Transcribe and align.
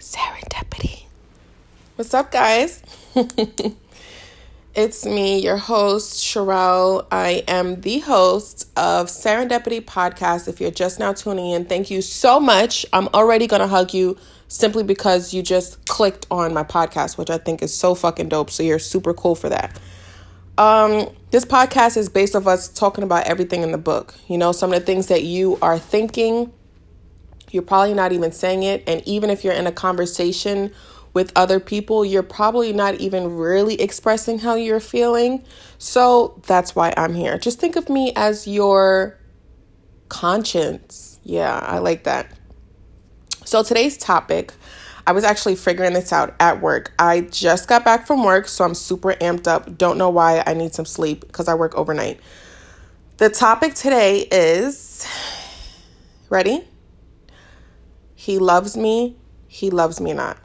Serendipity. 0.00 1.04
What's 1.96 2.14
up, 2.14 2.32
guys? 2.32 2.82
it's 4.74 5.04
me, 5.04 5.40
your 5.40 5.58
host, 5.58 6.24
Sherelle. 6.24 7.06
I 7.12 7.44
am 7.46 7.82
the 7.82 7.98
host 7.98 8.66
of 8.78 9.08
Serendipity 9.08 9.82
Podcast. 9.82 10.48
If 10.48 10.58
you're 10.58 10.70
just 10.70 10.98
now 10.98 11.12
tuning 11.12 11.50
in, 11.50 11.66
thank 11.66 11.90
you 11.90 12.00
so 12.00 12.40
much. 12.40 12.86
I'm 12.94 13.08
already 13.08 13.46
going 13.46 13.60
to 13.60 13.66
hug 13.66 13.92
you 13.92 14.16
simply 14.48 14.84
because 14.84 15.34
you 15.34 15.42
just 15.42 15.84
clicked 15.84 16.26
on 16.30 16.54
my 16.54 16.64
podcast, 16.64 17.18
which 17.18 17.28
I 17.28 17.36
think 17.36 17.62
is 17.62 17.74
so 17.74 17.94
fucking 17.94 18.30
dope. 18.30 18.48
So 18.48 18.62
you're 18.62 18.78
super 18.78 19.12
cool 19.12 19.34
for 19.34 19.50
that. 19.50 19.78
Um, 20.56 21.10
this 21.30 21.44
podcast 21.44 21.98
is 21.98 22.08
based 22.08 22.34
off 22.34 22.46
us 22.46 22.68
talking 22.68 23.04
about 23.04 23.26
everything 23.26 23.62
in 23.62 23.70
the 23.70 23.78
book. 23.78 24.14
You 24.28 24.38
know, 24.38 24.52
some 24.52 24.72
of 24.72 24.80
the 24.80 24.86
things 24.86 25.08
that 25.08 25.24
you 25.24 25.58
are 25.60 25.78
thinking, 25.78 26.52
you're 27.50 27.62
probably 27.62 27.94
not 27.94 28.12
even 28.12 28.32
saying 28.32 28.62
it. 28.62 28.82
And 28.86 29.02
even 29.06 29.30
if 29.30 29.44
you're 29.44 29.54
in 29.54 29.66
a 29.66 29.72
conversation 29.72 30.72
with 31.12 31.32
other 31.34 31.58
people, 31.60 32.04
you're 32.04 32.22
probably 32.22 32.72
not 32.72 32.96
even 32.96 33.36
really 33.36 33.80
expressing 33.80 34.38
how 34.38 34.54
you're 34.54 34.80
feeling. 34.80 35.44
So 35.78 36.40
that's 36.46 36.76
why 36.76 36.94
I'm 36.96 37.14
here. 37.14 37.38
Just 37.38 37.58
think 37.58 37.76
of 37.76 37.88
me 37.88 38.12
as 38.14 38.46
your 38.46 39.18
conscience. 40.08 41.18
Yeah, 41.24 41.58
I 41.58 41.78
like 41.78 42.04
that. 42.04 42.30
So 43.44 43.62
today's 43.62 43.96
topic 43.96 44.52
I 45.10 45.12
was 45.12 45.24
actually 45.24 45.56
figuring 45.56 45.94
this 45.94 46.12
out 46.12 46.34
at 46.38 46.60
work. 46.60 46.92
I 46.98 47.22
just 47.22 47.68
got 47.68 47.84
back 47.84 48.06
from 48.06 48.22
work, 48.22 48.46
so 48.46 48.64
I'm 48.64 48.74
super 48.74 49.14
amped 49.14 49.48
up. 49.48 49.76
Don't 49.76 49.98
know 49.98 50.10
why 50.10 50.42
I 50.46 50.54
need 50.54 50.74
some 50.74 50.84
sleep 50.84 51.22
because 51.22 51.48
I 51.48 51.54
work 51.54 51.74
overnight. 51.74 52.20
The 53.16 53.28
topic 53.28 53.74
today 53.74 54.20
is 54.30 55.06
ready? 56.28 56.64
He 58.20 58.38
loves 58.38 58.76
me, 58.76 59.16
he 59.48 59.70
loves 59.70 59.98
me 59.98 60.12
not. 60.12 60.36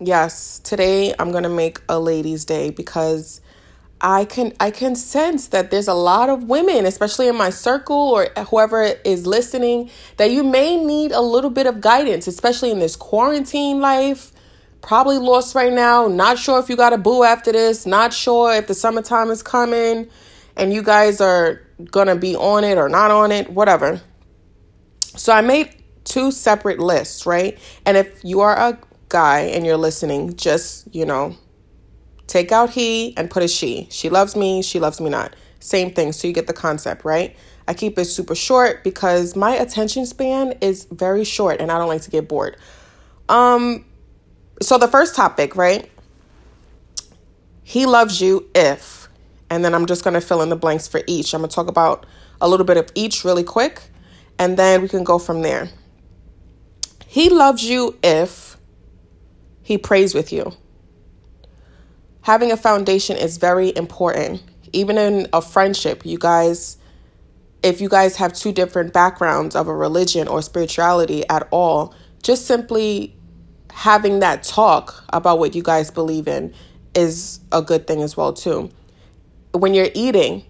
Yes, 0.00 0.58
today 0.58 1.14
I'm 1.18 1.32
going 1.32 1.44
to 1.44 1.48
make 1.48 1.80
a 1.88 1.98
ladies' 1.98 2.44
day 2.44 2.68
because 2.68 3.40
I 3.98 4.26
can 4.26 4.52
I 4.60 4.70
can 4.70 4.94
sense 4.94 5.46
that 5.46 5.70
there's 5.70 5.88
a 5.88 5.94
lot 5.94 6.28
of 6.28 6.44
women, 6.44 6.84
especially 6.84 7.26
in 7.26 7.36
my 7.36 7.48
circle 7.48 7.96
or 7.96 8.26
whoever 8.50 8.82
is 8.82 9.26
listening, 9.26 9.88
that 10.18 10.30
you 10.30 10.44
may 10.44 10.76
need 10.76 11.10
a 11.10 11.22
little 11.22 11.48
bit 11.48 11.66
of 11.66 11.80
guidance, 11.80 12.26
especially 12.26 12.70
in 12.70 12.78
this 12.78 12.94
quarantine 12.94 13.80
life. 13.80 14.30
Probably 14.82 15.16
lost 15.16 15.54
right 15.54 15.72
now, 15.72 16.06
not 16.06 16.38
sure 16.38 16.60
if 16.60 16.68
you 16.68 16.76
got 16.76 16.92
a 16.92 16.98
boo 16.98 17.24
after 17.24 17.50
this, 17.50 17.86
not 17.86 18.12
sure 18.12 18.52
if 18.52 18.66
the 18.66 18.74
summertime 18.74 19.30
is 19.30 19.42
coming 19.42 20.10
and 20.54 20.70
you 20.70 20.82
guys 20.82 21.22
are 21.22 21.62
going 21.90 22.08
to 22.08 22.16
be 22.16 22.36
on 22.36 22.62
it 22.62 22.76
or 22.76 22.90
not 22.90 23.10
on 23.10 23.32
it, 23.32 23.48
whatever. 23.48 24.02
So 25.16 25.32
I 25.32 25.40
made 25.40 25.74
two 26.04 26.30
separate 26.30 26.78
lists, 26.78 27.26
right? 27.26 27.58
And 27.86 27.96
if 27.96 28.24
you 28.24 28.40
are 28.40 28.56
a 28.56 28.78
guy 29.08 29.40
and 29.40 29.64
you're 29.66 29.76
listening, 29.76 30.36
just, 30.36 30.92
you 30.94 31.04
know, 31.04 31.36
Take 32.32 32.50
out 32.50 32.70
he 32.70 33.14
and 33.18 33.30
put 33.30 33.42
a 33.42 33.48
she. 33.48 33.86
She 33.90 34.08
loves 34.08 34.34
me, 34.34 34.62
she 34.62 34.80
loves 34.80 35.02
me 35.02 35.10
not. 35.10 35.36
Same 35.60 35.92
thing. 35.92 36.12
So 36.12 36.26
you 36.26 36.32
get 36.32 36.46
the 36.46 36.54
concept, 36.54 37.04
right? 37.04 37.36
I 37.68 37.74
keep 37.74 37.98
it 37.98 38.06
super 38.06 38.34
short 38.34 38.82
because 38.82 39.36
my 39.36 39.50
attention 39.54 40.06
span 40.06 40.54
is 40.62 40.86
very 40.90 41.24
short 41.24 41.60
and 41.60 41.70
I 41.70 41.76
don't 41.76 41.88
like 41.88 42.00
to 42.00 42.10
get 42.10 42.28
bored. 42.28 42.56
Um 43.28 43.84
so 44.62 44.78
the 44.78 44.88
first 44.88 45.14
topic, 45.14 45.56
right? 45.56 45.90
He 47.62 47.84
loves 47.84 48.22
you 48.22 48.48
if 48.54 49.10
and 49.50 49.62
then 49.62 49.74
I'm 49.74 49.84
just 49.84 50.02
going 50.02 50.14
to 50.14 50.22
fill 50.22 50.40
in 50.40 50.48
the 50.48 50.56
blanks 50.56 50.88
for 50.88 51.02
each. 51.06 51.34
I'm 51.34 51.42
going 51.42 51.50
to 51.50 51.54
talk 51.54 51.68
about 51.68 52.06
a 52.40 52.48
little 52.48 52.64
bit 52.64 52.78
of 52.78 52.90
each 52.94 53.24
really 53.24 53.44
quick 53.44 53.82
and 54.38 54.56
then 54.56 54.82
we 54.82 54.88
can 54.88 55.04
go 55.04 55.18
from 55.18 55.42
there. 55.42 55.68
He 57.06 57.28
loves 57.28 57.64
you 57.64 57.98
if 58.02 58.56
he 59.62 59.78
prays 59.78 60.14
with 60.14 60.32
you 60.32 60.52
having 62.22 62.50
a 62.50 62.56
foundation 62.56 63.16
is 63.16 63.36
very 63.36 63.76
important. 63.76 64.42
Even 64.72 64.96
in 64.96 65.28
a 65.32 65.42
friendship, 65.42 66.06
you 66.06 66.18
guys, 66.18 66.78
if 67.62 67.80
you 67.80 67.88
guys 67.88 68.16
have 68.16 68.32
two 68.32 68.52
different 68.52 68.92
backgrounds 68.92 69.54
of 69.54 69.68
a 69.68 69.74
religion 69.74 70.26
or 70.26 70.40
spirituality 70.40 71.28
at 71.28 71.46
all, 71.50 71.94
just 72.22 72.46
simply 72.46 73.14
having 73.70 74.20
that 74.20 74.42
talk 74.42 75.04
about 75.12 75.38
what 75.38 75.54
you 75.54 75.62
guys 75.62 75.90
believe 75.90 76.26
in 76.26 76.54
is 76.94 77.40
a 77.50 77.60
good 77.60 77.86
thing 77.86 78.02
as 78.02 78.16
well 78.16 78.32
too. 78.32 78.70
When 79.52 79.74
you're 79.74 79.90
eating, 79.94 80.44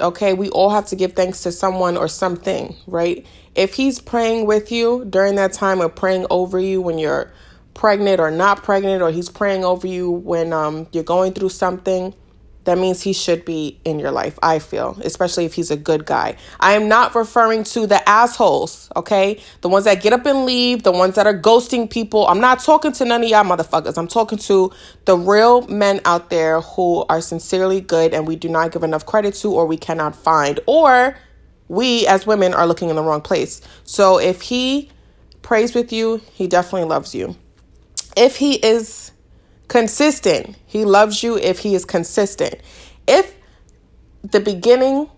okay, 0.00 0.34
we 0.34 0.48
all 0.50 0.70
have 0.70 0.86
to 0.86 0.96
give 0.96 1.14
thanks 1.14 1.42
to 1.42 1.52
someone 1.52 1.96
or 1.96 2.08
something, 2.08 2.74
right? 2.86 3.26
If 3.54 3.74
he's 3.74 4.00
praying 4.00 4.46
with 4.46 4.70
you 4.70 5.04
during 5.08 5.36
that 5.36 5.52
time 5.52 5.80
or 5.80 5.88
praying 5.88 6.26
over 6.30 6.60
you 6.60 6.80
when 6.80 6.98
you're 6.98 7.32
pregnant 7.74 8.20
or 8.20 8.30
not 8.30 8.62
pregnant 8.62 9.02
or 9.02 9.10
he's 9.10 9.28
praying 9.30 9.64
over 9.64 9.86
you 9.86 10.10
when 10.10 10.52
um, 10.52 10.86
you're 10.92 11.04
going 11.04 11.32
through 11.32 11.50
something, 11.50 12.14
that 12.64 12.76
means 12.78 13.00
he 13.02 13.12
should 13.12 13.44
be 13.44 13.80
in 13.84 13.98
your 13.98 14.10
life, 14.10 14.38
I 14.42 14.58
feel, 14.58 14.98
especially 15.02 15.44
if 15.46 15.54
he's 15.54 15.70
a 15.70 15.76
good 15.76 16.04
guy. 16.04 16.36
I 16.60 16.74
am 16.74 16.88
not 16.88 17.14
referring 17.14 17.64
to 17.64 17.86
the 17.86 18.06
assholes, 18.08 18.90
okay? 18.94 19.40
The 19.62 19.68
ones 19.68 19.86
that 19.86 20.02
get 20.02 20.12
up 20.12 20.26
and 20.26 20.44
leave, 20.44 20.82
the 20.82 20.92
ones 20.92 21.14
that 21.14 21.26
are 21.26 21.38
ghosting 21.38 21.88
people. 21.88 22.26
I'm 22.26 22.40
not 22.40 22.60
talking 22.60 22.92
to 22.92 23.04
none 23.04 23.22
of 23.24 23.30
y'all 23.30 23.44
motherfuckers. 23.44 23.96
I'm 23.96 24.08
talking 24.08 24.38
to 24.38 24.70
the 25.06 25.16
real 25.16 25.66
men 25.68 26.00
out 26.04 26.30
there 26.30 26.60
who 26.60 27.06
are 27.08 27.20
sincerely 27.20 27.80
good 27.80 28.12
and 28.12 28.26
we 28.26 28.36
do 28.36 28.48
not 28.48 28.72
give 28.72 28.82
enough 28.82 29.06
credit 29.06 29.34
to 29.36 29.52
or 29.52 29.66
we 29.66 29.78
cannot 29.78 30.14
find, 30.14 30.60
or 30.66 31.16
we 31.68 32.06
as 32.06 32.26
women 32.26 32.52
are 32.52 32.66
looking 32.66 32.90
in 32.90 32.96
the 32.96 33.02
wrong 33.02 33.22
place. 33.22 33.62
So 33.84 34.18
if 34.18 34.42
he 34.42 34.90
prays 35.42 35.74
with 35.74 35.92
you, 35.92 36.20
he 36.34 36.46
definitely 36.46 36.88
loves 36.88 37.14
you 37.14 37.36
if 38.18 38.36
he 38.36 38.54
is 38.54 39.12
consistent, 39.68 40.56
he 40.66 40.84
loves 40.84 41.22
you 41.22 41.38
if 41.38 41.60
he 41.60 41.74
is 41.74 41.84
consistent. 41.84 42.56
If 43.06 43.34
the 44.22 44.40
beginning, 44.40 45.08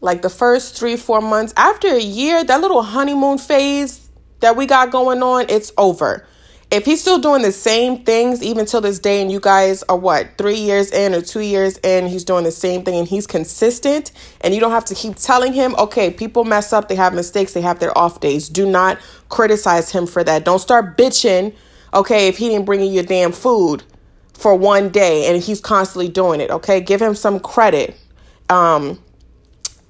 like 0.00 0.22
the 0.22 0.30
first 0.30 0.76
three, 0.76 0.96
four 0.96 1.20
months, 1.20 1.52
after 1.56 1.88
a 1.88 2.00
year, 2.00 2.42
that 2.42 2.60
little 2.60 2.82
honeymoon 2.82 3.38
phase 3.38 4.08
that 4.40 4.56
we 4.56 4.66
got 4.66 4.90
going 4.90 5.22
on, 5.22 5.46
it's 5.48 5.72
over. 5.78 6.26
If 6.70 6.86
he's 6.86 7.02
still 7.02 7.18
doing 7.18 7.42
the 7.42 7.52
same 7.52 8.02
things 8.02 8.42
even 8.42 8.64
till 8.64 8.80
this 8.80 8.98
day, 8.98 9.20
and 9.20 9.30
you 9.30 9.40
guys 9.40 9.82
are 9.84 9.96
what, 9.96 10.38
three 10.38 10.56
years 10.56 10.90
in 10.90 11.14
or 11.14 11.20
two 11.20 11.40
years 11.40 11.76
in, 11.78 12.06
he's 12.06 12.24
doing 12.24 12.44
the 12.44 12.50
same 12.50 12.82
thing 12.82 12.94
and 12.94 13.06
he's 13.06 13.26
consistent, 13.26 14.10
and 14.40 14.54
you 14.54 14.60
don't 14.60 14.70
have 14.70 14.86
to 14.86 14.94
keep 14.94 15.16
telling 15.16 15.52
him, 15.52 15.74
okay, 15.78 16.10
people 16.10 16.44
mess 16.44 16.72
up, 16.72 16.88
they 16.88 16.94
have 16.94 17.12
mistakes, 17.12 17.52
they 17.52 17.60
have 17.60 17.78
their 17.78 17.96
off 17.96 18.20
days. 18.20 18.48
Do 18.48 18.64
not 18.64 18.98
criticize 19.28 19.92
him 19.92 20.06
for 20.06 20.24
that. 20.24 20.46
Don't 20.46 20.60
start 20.60 20.96
bitching 20.96 21.54
okay, 21.94 22.28
if 22.28 22.38
he 22.38 22.48
didn't 22.48 22.64
bring 22.64 22.80
you 22.80 22.88
your 22.88 23.04
damn 23.04 23.32
food 23.32 23.82
for 24.34 24.54
one 24.54 24.88
day 24.88 25.26
and 25.26 25.42
he's 25.42 25.60
constantly 25.60 26.08
doing 26.08 26.40
it, 26.40 26.50
okay, 26.50 26.80
give 26.80 27.00
him 27.00 27.14
some 27.14 27.40
credit. 27.40 27.96
Um, 28.48 29.02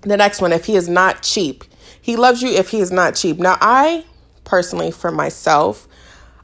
the 0.03 0.17
next 0.17 0.41
one, 0.41 0.53
if 0.53 0.65
he 0.65 0.77
is 0.77 0.89
not 0.89 1.23
cheap, 1.23 1.65
he 2.01 2.17
loves 2.17 2.43
you 2.43 2.51
if 2.51 2.71
he 2.71 2.81
is 2.81 2.91
not 2.91 3.15
cheap. 3.15 3.39
Now, 3.39 3.57
I 3.61 4.05
personally, 4.45 4.91
for 4.91 5.11
myself, 5.11 5.87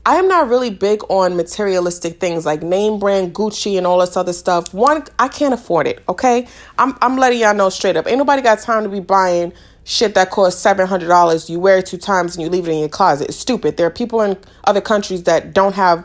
I 0.07 0.17
am 0.17 0.27
not 0.27 0.49
really 0.49 0.71
big 0.71 1.03
on 1.11 1.37
materialistic 1.37 2.19
things 2.19 2.47
like 2.47 2.63
name 2.63 2.99
brand 2.99 3.35
Gucci 3.35 3.77
and 3.77 3.87
all 3.87 3.99
this 3.99 4.17
other 4.17 4.33
stuff. 4.33 4.73
One, 4.73 5.05
I 5.19 5.29
can't 5.29 5.53
afford 5.53 5.87
it, 5.87 6.03
okay? 6.09 6.47
I'm 6.79 6.97
I'm 7.03 7.19
letting 7.19 7.41
y'all 7.41 7.55
know 7.55 7.69
straight 7.69 7.97
up. 7.97 8.07
Ain't 8.07 8.17
nobody 8.17 8.41
got 8.41 8.61
time 8.61 8.85
to 8.85 8.89
be 8.89 9.01
buying 9.01 9.53
shit 9.89 10.15
that 10.15 10.29
costs 10.29 10.63
$700 10.63 11.49
you 11.49 11.59
wear 11.59 11.79
it 11.79 11.87
two 11.87 11.97
times 11.97 12.37
and 12.37 12.45
you 12.45 12.51
leave 12.51 12.69
it 12.69 12.73
in 12.73 12.79
your 12.79 12.91
closet. 12.91 13.31
It's 13.31 13.39
stupid. 13.39 13.79
There 13.79 13.87
are 13.87 13.91
people 13.91 14.21
in 14.21 14.37
other 14.65 14.83
countries 14.83 15.23
that 15.23 15.55
don't 15.55 15.75
have 15.75 16.05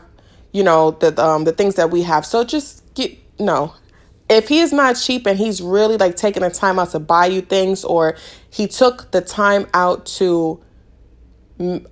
you 0.54 0.64
know 0.64 0.92
the 0.92 1.22
um 1.22 1.44
the 1.44 1.52
things 1.52 1.76
that 1.76 1.92
we 1.92 2.04
have. 2.04 2.26
So 2.26 2.46
just 2.46 2.82
get 2.96 3.18
no. 3.40 3.76
If 4.30 4.48
he 4.48 4.62
is 4.62 4.72
not 4.72 4.94
cheap 4.94 5.28
and 5.28 5.38
he's 5.38 5.62
really 5.62 5.98
like 5.98 6.16
taking 6.16 6.44
the 6.44 6.50
time 6.50 6.80
out 6.80 6.92
to 6.92 7.00
buy 7.00 7.26
you 7.26 7.42
things 7.42 7.84
or 7.84 8.16
he 8.50 8.68
took 8.68 9.12
the 9.12 9.20
time 9.20 9.68
out 9.74 10.06
to 10.06 10.64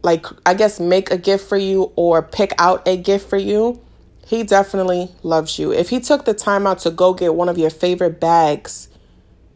like 0.01 0.25
i 0.45 0.53
guess 0.55 0.79
make 0.79 1.11
a 1.11 1.17
gift 1.17 1.47
for 1.47 1.55
you 1.55 1.91
or 1.95 2.23
pick 2.23 2.51
out 2.57 2.85
a 2.87 2.97
gift 2.97 3.29
for 3.29 3.37
you 3.37 3.79
he 4.25 4.43
definitely 4.43 5.11
loves 5.23 5.59
you. 5.59 5.73
If 5.73 5.89
he 5.89 5.99
took 5.99 6.23
the 6.23 6.33
time 6.33 6.65
out 6.65 6.79
to 6.79 6.91
go 6.91 7.13
get 7.13 7.35
one 7.35 7.49
of 7.49 7.57
your 7.57 7.69
favorite 7.69 8.21
bags 8.21 8.87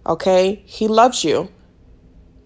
okay 0.05 0.61
he 0.65 0.87
loves 0.87 1.23
you 1.23 1.49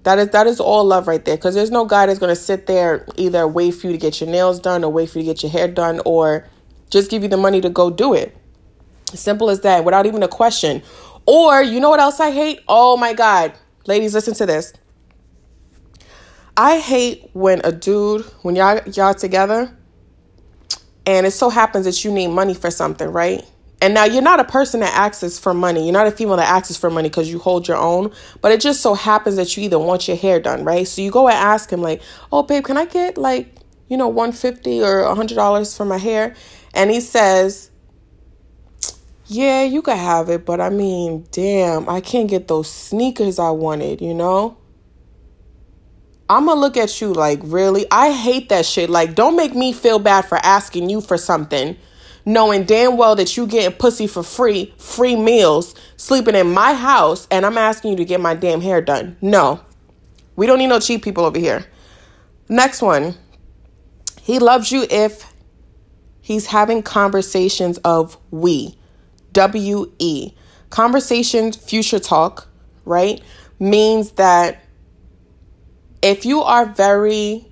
that 0.09 0.17
is 0.17 0.29
that 0.29 0.47
is 0.47 0.59
all 0.59 0.83
love 0.83 1.07
right 1.07 1.23
there. 1.23 1.35
Because 1.35 1.53
there's 1.53 1.69
no 1.69 1.85
guy 1.85 2.07
that's 2.07 2.17
gonna 2.17 2.35
sit 2.35 2.65
there 2.65 3.05
either 3.15 3.47
wait 3.47 3.71
for 3.71 3.87
you 3.87 3.93
to 3.93 3.99
get 3.99 4.19
your 4.19 4.29
nails 4.29 4.59
done 4.59 4.83
or 4.83 4.91
wait 4.91 5.09
for 5.09 5.19
you 5.19 5.25
to 5.25 5.33
get 5.33 5.43
your 5.43 5.51
hair 5.51 5.67
done 5.67 6.01
or 6.03 6.47
just 6.89 7.11
give 7.11 7.21
you 7.21 7.29
the 7.29 7.37
money 7.37 7.61
to 7.61 7.69
go 7.69 7.91
do 7.91 8.15
it. 8.15 8.35
Simple 9.13 9.51
as 9.51 9.61
that, 9.61 9.85
without 9.85 10.07
even 10.07 10.23
a 10.23 10.27
question. 10.27 10.81
Or 11.27 11.61
you 11.61 11.79
know 11.79 11.91
what 11.91 11.99
else 11.99 12.19
I 12.19 12.31
hate? 12.31 12.61
Oh 12.67 12.97
my 12.97 13.13
god, 13.13 13.53
ladies, 13.85 14.15
listen 14.15 14.33
to 14.35 14.47
this. 14.47 14.73
I 16.57 16.79
hate 16.79 17.29
when 17.33 17.61
a 17.63 17.71
dude, 17.71 18.25
when 18.41 18.55
y'all 18.55 18.81
y'all 18.87 19.13
together, 19.13 19.71
and 21.05 21.27
it 21.27 21.31
so 21.31 21.49
happens 21.49 21.85
that 21.85 22.03
you 22.03 22.11
need 22.11 22.27
money 22.27 22.55
for 22.55 22.71
something, 22.71 23.07
right? 23.07 23.45
And 23.81 23.93
now 23.93 24.03
you're 24.03 24.21
not 24.21 24.39
a 24.39 24.43
person 24.43 24.81
that 24.81 24.93
asks 24.93 25.39
for 25.39 25.53
money. 25.53 25.83
You're 25.85 25.93
not 25.93 26.07
a 26.07 26.11
female 26.11 26.35
that 26.35 26.49
asks 26.49 26.75
for 26.75 26.89
money 26.89 27.07
because 27.07 27.31
you 27.31 27.39
hold 27.39 27.67
your 27.67 27.77
own. 27.77 28.11
But 28.41 28.51
it 28.51 28.59
just 28.59 28.81
so 28.81 28.93
happens 28.93 29.37
that 29.37 29.55
you 29.55 29.63
either 29.63 29.79
want 29.79 30.07
your 30.07 30.17
hair 30.17 30.39
done, 30.39 30.65
right? 30.65 30.85
So 30.85 31.01
you 31.01 31.11
go 31.11 31.27
and 31.27 31.37
ask 31.37 31.71
him, 31.71 31.81
like, 31.81 32.01
oh, 32.31 32.43
babe, 32.43 32.65
can 32.65 32.77
I 32.77 32.85
get 32.85 33.17
like, 33.17 33.55
you 33.87 33.97
know, 33.97 34.07
150 34.07 34.81
or 34.83 35.03
$100 35.03 35.77
for 35.77 35.85
my 35.85 35.97
hair. 35.97 36.35
And 36.73 36.91
he 36.91 36.99
says, 36.99 37.71
yeah, 39.25 39.63
you 39.63 39.81
could 39.81 39.97
have 39.97 40.29
it, 40.29 40.45
but 40.45 40.59
I 40.59 40.69
mean, 40.69 41.27
damn, 41.31 41.87
I 41.87 42.01
can't 42.01 42.29
get 42.29 42.47
those 42.47 42.69
sneakers 42.69 43.37
I 43.37 43.51
wanted, 43.51 44.01
you 44.01 44.13
know? 44.13 44.57
I'm 46.27 46.45
gonna 46.45 46.59
look 46.59 46.77
at 46.77 46.99
you 47.01 47.13
like, 47.13 47.39
really? 47.43 47.85
I 47.91 48.11
hate 48.11 48.49
that 48.49 48.65
shit. 48.65 48.89
Like, 48.89 49.15
don't 49.15 49.35
make 49.35 49.55
me 49.55 49.73
feel 49.73 49.99
bad 49.99 50.25
for 50.25 50.37
asking 50.37 50.89
you 50.89 51.01
for 51.01 51.17
something, 51.17 51.77
knowing 52.25 52.63
damn 52.63 52.97
well 52.97 53.15
that 53.15 53.35
you 53.35 53.47
getting 53.47 53.77
pussy 53.77 54.07
for 54.07 54.23
free, 54.23 54.73
free 54.77 55.15
meals, 55.15 55.75
sleeping 55.97 56.35
in 56.35 56.53
my 56.53 56.73
house, 56.73 57.27
and 57.31 57.45
I'm 57.45 57.57
asking 57.57 57.91
you 57.91 57.97
to 57.97 58.05
get 58.05 58.19
my 58.19 58.33
damn 58.33 58.61
hair 58.61 58.81
done. 58.81 59.17
No, 59.21 59.61
we 60.35 60.45
don't 60.45 60.59
need 60.59 60.67
no 60.67 60.79
cheap 60.79 61.03
people 61.03 61.25
over 61.25 61.39
here. 61.39 61.65
Next 62.47 62.81
one. 62.81 63.15
He 64.21 64.37
loves 64.37 64.71
you 64.71 64.85
if 64.91 65.25
he's 66.21 66.45
having 66.47 66.83
conversations 66.83 67.79
of 67.79 68.15
we. 68.29 68.77
W 69.33 69.91
E. 69.97 70.33
Conversations, 70.69 71.55
future 71.55 71.99
talk, 71.99 72.47
right? 72.85 73.21
Means 73.57 74.11
that 74.11 74.63
if 76.03 76.25
you 76.25 76.41
are 76.41 76.65
very 76.65 77.48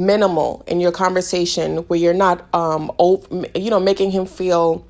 minimal 0.00 0.64
in 0.66 0.80
your 0.80 0.92
conversation 0.92 1.78
where 1.88 1.98
you're 1.98 2.14
not 2.14 2.48
um 2.54 2.90
you 3.54 3.70
know 3.70 3.80
making 3.80 4.10
him 4.10 4.26
feel 4.26 4.86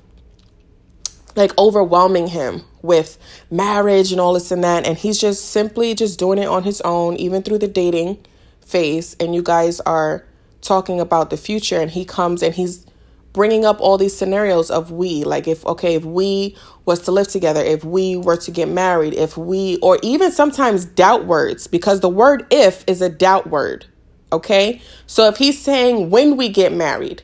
like 1.35 1.57
overwhelming 1.57 2.27
him 2.27 2.63
with 2.81 3.17
marriage 3.49 4.11
and 4.11 4.19
all 4.19 4.33
this 4.33 4.51
and 4.51 4.63
that. 4.63 4.85
And 4.85 4.97
he's 4.97 5.19
just 5.19 5.45
simply 5.45 5.93
just 5.93 6.19
doing 6.19 6.39
it 6.39 6.47
on 6.47 6.63
his 6.63 6.81
own 6.81 7.15
even 7.17 7.43
through 7.43 7.59
the 7.59 7.67
dating 7.67 8.23
phase. 8.65 9.15
And 9.19 9.35
you 9.35 9.41
guys 9.41 9.79
are 9.81 10.25
talking 10.61 10.99
about 10.99 11.29
the 11.29 11.37
future 11.37 11.79
and 11.79 11.91
he 11.91 12.05
comes 12.05 12.43
and 12.43 12.53
he's 12.53 12.85
bringing 13.33 13.63
up 13.63 13.79
all 13.79 13.97
these 13.97 14.15
scenarios 14.15 14.69
of 14.69 14.91
we 14.91 15.23
like 15.23 15.47
if 15.47 15.65
okay 15.65 15.95
if 15.95 16.03
we 16.03 16.55
was 16.83 16.99
to 16.99 17.11
live 17.11 17.27
together 17.29 17.61
if 17.61 17.83
we 17.85 18.17
were 18.17 18.35
to 18.35 18.51
get 18.51 18.67
married 18.67 19.13
if 19.13 19.37
we 19.37 19.77
or 19.77 19.97
even 20.03 20.29
sometimes 20.29 20.83
doubt 20.83 21.25
words 21.25 21.65
because 21.65 22.01
the 22.01 22.09
word 22.09 22.45
if 22.51 22.83
is 22.87 23.01
a 23.01 23.07
doubt 23.07 23.47
word 23.49 23.85
okay 24.31 24.81
so 25.05 25.27
if 25.27 25.37
he's 25.37 25.61
saying 25.61 26.09
when 26.09 26.37
we 26.37 26.49
get 26.49 26.73
married 26.73 27.23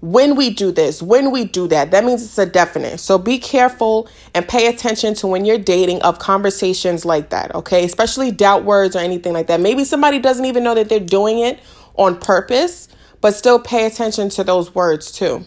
when 0.00 0.36
we 0.36 0.50
do 0.50 0.70
this 0.70 1.02
when 1.02 1.30
we 1.30 1.44
do 1.44 1.66
that 1.66 1.90
that 1.90 2.04
means 2.04 2.22
it's 2.22 2.38
a 2.38 2.46
definite 2.46 2.98
so 2.98 3.18
be 3.18 3.38
careful 3.38 4.08
and 4.34 4.46
pay 4.46 4.66
attention 4.68 5.14
to 5.14 5.26
when 5.26 5.44
you're 5.44 5.58
dating 5.58 6.00
of 6.02 6.18
conversations 6.18 7.04
like 7.04 7.30
that 7.30 7.54
okay 7.54 7.84
especially 7.84 8.30
doubt 8.30 8.64
words 8.64 8.94
or 8.94 9.00
anything 9.00 9.32
like 9.32 9.46
that 9.46 9.60
maybe 9.60 9.84
somebody 9.84 10.18
doesn't 10.18 10.44
even 10.44 10.62
know 10.62 10.74
that 10.74 10.88
they're 10.88 11.00
doing 11.00 11.38
it 11.38 11.58
on 11.96 12.18
purpose 12.18 12.88
but 13.20 13.34
still 13.34 13.58
pay 13.58 13.86
attention 13.86 14.28
to 14.30 14.44
those 14.44 14.74
words 14.74 15.10
too. 15.10 15.44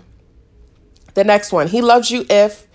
The 1.13 1.23
next 1.23 1.51
one, 1.51 1.67
he 1.67 1.81
loves 1.81 2.11
you 2.11 2.25
if 2.29 2.67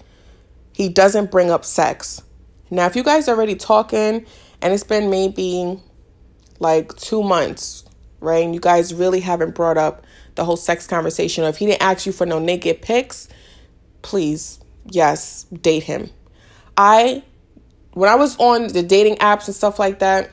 he 0.73 0.89
doesn't 0.89 1.31
bring 1.31 1.51
up 1.51 1.65
sex. 1.65 2.23
Now, 2.71 2.87
if 2.87 2.97
you 2.97 3.03
guys 3.03 3.29
are 3.29 3.37
already 3.37 3.55
talking 3.55 4.27
and 4.61 4.73
it's 4.73 4.85
been 4.85 5.11
maybe 5.11 5.79
like 6.59 6.97
two 6.97 7.23
months, 7.23 7.84
right? 8.25 8.45
And 8.45 8.55
you 8.55 8.61
guys 8.61 8.93
really 8.95 9.21
haven't 9.21 9.55
brought 9.55 9.79
up 9.79 10.05
the 10.35 10.45
whole 10.45 10.57
sex 10.57 10.87
conversation, 10.87 11.45
or 11.45 11.49
if 11.49 11.59
he 11.59 11.67
didn't 11.67 11.83
ask 11.83 12.07
you 12.07 12.13
for 12.13 12.27
no 12.27 12.39
naked 12.39 12.83
pics, 12.83 13.29
please, 14.03 14.59
yes, 14.91 15.45
date 15.45 15.85
him. 15.85 16.11
I, 16.77 17.23
when 17.93 18.11
I 18.11 18.17
was 18.17 18.37
on 18.39 18.69
the 18.69 18.83
dating 18.83 19.17
apps 19.17 19.47
and 19.47 19.55
stuff 19.55 19.79
like 19.79 20.01
that, 20.01 20.31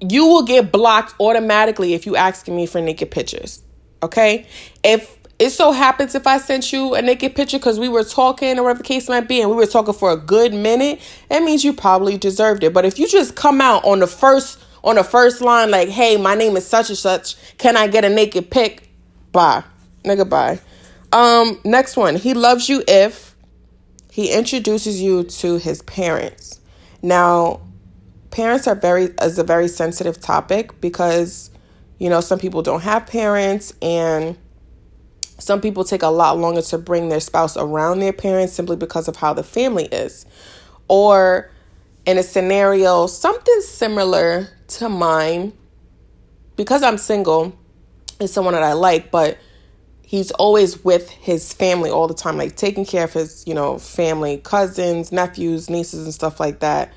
you 0.00 0.26
will 0.26 0.42
get 0.42 0.72
blocked 0.72 1.14
automatically 1.20 1.94
if 1.94 2.06
you 2.06 2.16
asking 2.16 2.56
me 2.56 2.66
for 2.66 2.80
naked 2.80 3.10
pictures. 3.10 3.62
Okay? 4.02 4.46
If 4.82 5.18
it 5.38 5.50
so 5.50 5.72
happens 5.72 6.14
if 6.14 6.26
I 6.26 6.38
sent 6.38 6.72
you 6.72 6.94
a 6.94 7.02
naked 7.02 7.34
picture 7.34 7.58
because 7.58 7.80
we 7.80 7.88
were 7.88 8.04
talking 8.04 8.58
or 8.58 8.62
whatever 8.62 8.78
the 8.78 8.84
case 8.88 9.08
might 9.08 9.28
be, 9.28 9.40
and 9.40 9.50
we 9.50 9.56
were 9.56 9.66
talking 9.66 9.94
for 9.94 10.12
a 10.12 10.16
good 10.16 10.54
minute, 10.54 11.00
that 11.28 11.42
means 11.42 11.64
you 11.64 11.72
probably 11.72 12.16
deserved 12.16 12.62
it. 12.62 12.72
But 12.72 12.84
if 12.84 12.98
you 12.98 13.08
just 13.08 13.34
come 13.34 13.60
out 13.60 13.84
on 13.84 13.98
the 14.00 14.06
first 14.06 14.58
on 14.84 14.96
the 14.96 15.04
first 15.04 15.40
line 15.40 15.70
like, 15.70 15.88
"Hey, 15.88 16.16
my 16.16 16.36
name 16.36 16.56
is 16.56 16.66
such 16.66 16.90
and 16.90 16.98
such. 16.98 17.36
Can 17.58 17.76
I 17.76 17.88
get 17.88 18.04
a 18.04 18.08
naked 18.08 18.50
pic?" 18.50 18.88
Bye, 19.32 19.64
nigga. 20.04 20.28
Bye. 20.28 20.60
Um, 21.12 21.58
next 21.64 21.96
one. 21.96 22.16
He 22.16 22.34
loves 22.34 22.68
you 22.68 22.84
if 22.86 23.34
he 24.10 24.30
introduces 24.32 25.00
you 25.00 25.24
to 25.24 25.56
his 25.56 25.82
parents. 25.82 26.60
Now, 27.02 27.60
parents 28.30 28.66
are 28.66 28.74
very 28.74 29.14
is 29.22 29.38
a 29.38 29.44
very 29.44 29.68
sensitive 29.68 30.20
topic 30.20 30.80
because 30.80 31.50
you 31.98 32.08
know 32.10 32.20
some 32.20 32.38
people 32.38 32.62
don't 32.62 32.82
have 32.82 33.06
parents 33.06 33.72
and 33.80 34.36
some 35.38 35.60
people 35.60 35.84
take 35.84 36.02
a 36.02 36.08
lot 36.08 36.38
longer 36.38 36.62
to 36.62 36.78
bring 36.78 37.08
their 37.08 37.20
spouse 37.20 37.56
around 37.56 38.00
their 38.00 38.12
parents 38.12 38.52
simply 38.52 38.76
because 38.76 39.08
of 39.08 39.16
how 39.16 39.32
the 39.32 39.42
family 39.42 39.84
is 39.86 40.26
or 40.88 41.50
in 42.06 42.18
a 42.18 42.22
scenario 42.22 43.06
something 43.06 43.60
similar 43.60 44.48
to 44.66 44.88
mine 44.88 45.52
because 46.56 46.82
I'm 46.82 46.98
single 46.98 47.56
is 48.20 48.32
someone 48.32 48.54
that 48.54 48.62
I 48.62 48.72
like 48.72 49.10
but 49.10 49.38
he's 50.02 50.30
always 50.32 50.84
with 50.84 51.10
his 51.10 51.52
family 51.52 51.90
all 51.90 52.08
the 52.08 52.14
time 52.14 52.36
like 52.36 52.56
taking 52.56 52.84
care 52.84 53.04
of 53.04 53.12
his 53.12 53.46
you 53.46 53.54
know 53.54 53.78
family 53.78 54.38
cousins 54.38 55.12
nephews 55.12 55.68
nieces 55.68 56.04
and 56.04 56.14
stuff 56.14 56.38
like 56.40 56.60
that 56.60 56.92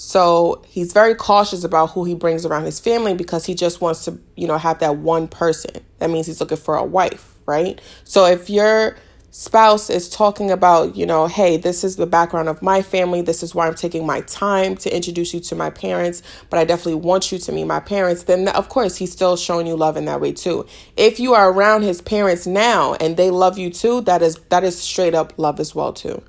so 0.00 0.62
he's 0.66 0.94
very 0.94 1.14
cautious 1.14 1.62
about 1.62 1.90
who 1.90 2.04
he 2.04 2.14
brings 2.14 2.46
around 2.46 2.64
his 2.64 2.80
family 2.80 3.12
because 3.12 3.44
he 3.44 3.54
just 3.54 3.82
wants 3.82 4.06
to, 4.06 4.18
you 4.34 4.46
know, 4.46 4.56
have 4.56 4.78
that 4.78 4.96
one 4.96 5.28
person. 5.28 5.72
That 5.98 6.08
means 6.08 6.26
he's 6.26 6.40
looking 6.40 6.56
for 6.56 6.74
a 6.74 6.82
wife, 6.82 7.36
right? 7.44 7.78
So 8.04 8.24
if 8.24 8.48
your 8.48 8.96
spouse 9.30 9.90
is 9.90 10.08
talking 10.08 10.50
about, 10.50 10.96
you 10.96 11.06
know, 11.06 11.26
hey, 11.26 11.56
this 11.56 11.84
is 11.84 11.96
the 11.96 12.06
background 12.06 12.48
of 12.48 12.62
my 12.62 12.82
family, 12.82 13.22
this 13.22 13.42
is 13.42 13.54
why 13.54 13.66
I'm 13.66 13.74
taking 13.74 14.06
my 14.06 14.20
time 14.22 14.76
to 14.78 14.94
introduce 14.94 15.32
you 15.32 15.40
to 15.40 15.54
my 15.54 15.70
parents, 15.70 16.22
but 16.48 16.58
I 16.58 16.64
definitely 16.64 16.96
want 16.96 17.30
you 17.30 17.38
to 17.38 17.52
meet 17.52 17.64
my 17.64 17.80
parents, 17.80 18.24
then 18.24 18.48
of 18.48 18.68
course 18.68 18.96
he's 18.96 19.12
still 19.12 19.36
showing 19.36 19.66
you 19.66 19.76
love 19.76 19.96
in 19.96 20.06
that 20.06 20.20
way 20.20 20.32
too. 20.32 20.66
If 20.96 21.20
you 21.20 21.34
are 21.34 21.50
around 21.50 21.82
his 21.82 22.00
parents 22.00 22.46
now 22.46 22.94
and 22.94 23.16
they 23.16 23.30
love 23.30 23.58
you 23.58 23.70
too, 23.70 24.00
that 24.02 24.22
is 24.22 24.36
that 24.48 24.64
is 24.64 24.78
straight 24.78 25.14
up 25.14 25.34
love 25.38 25.60
as 25.60 25.74
well 25.74 25.92
too. 25.92 26.22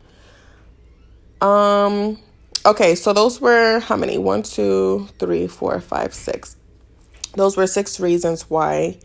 Um 1.46 2.18
Okay, 2.64 2.94
so 2.94 3.12
those 3.12 3.42
were 3.42 3.80
how 3.80 3.96
many? 3.96 4.20
One, 4.20 4.44
two, 4.44 5.08
three, 5.18 5.48
four, 5.48 5.80
five, 5.80 6.14
six. 6.14 6.56
Those 7.36 7.58
were 7.58 7.66
six 7.66 8.00
reasons 8.00 8.52
why 8.52 9.00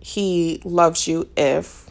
he 0.00 0.60
loves 0.64 1.06
you 1.06 1.28
if 1.36 1.83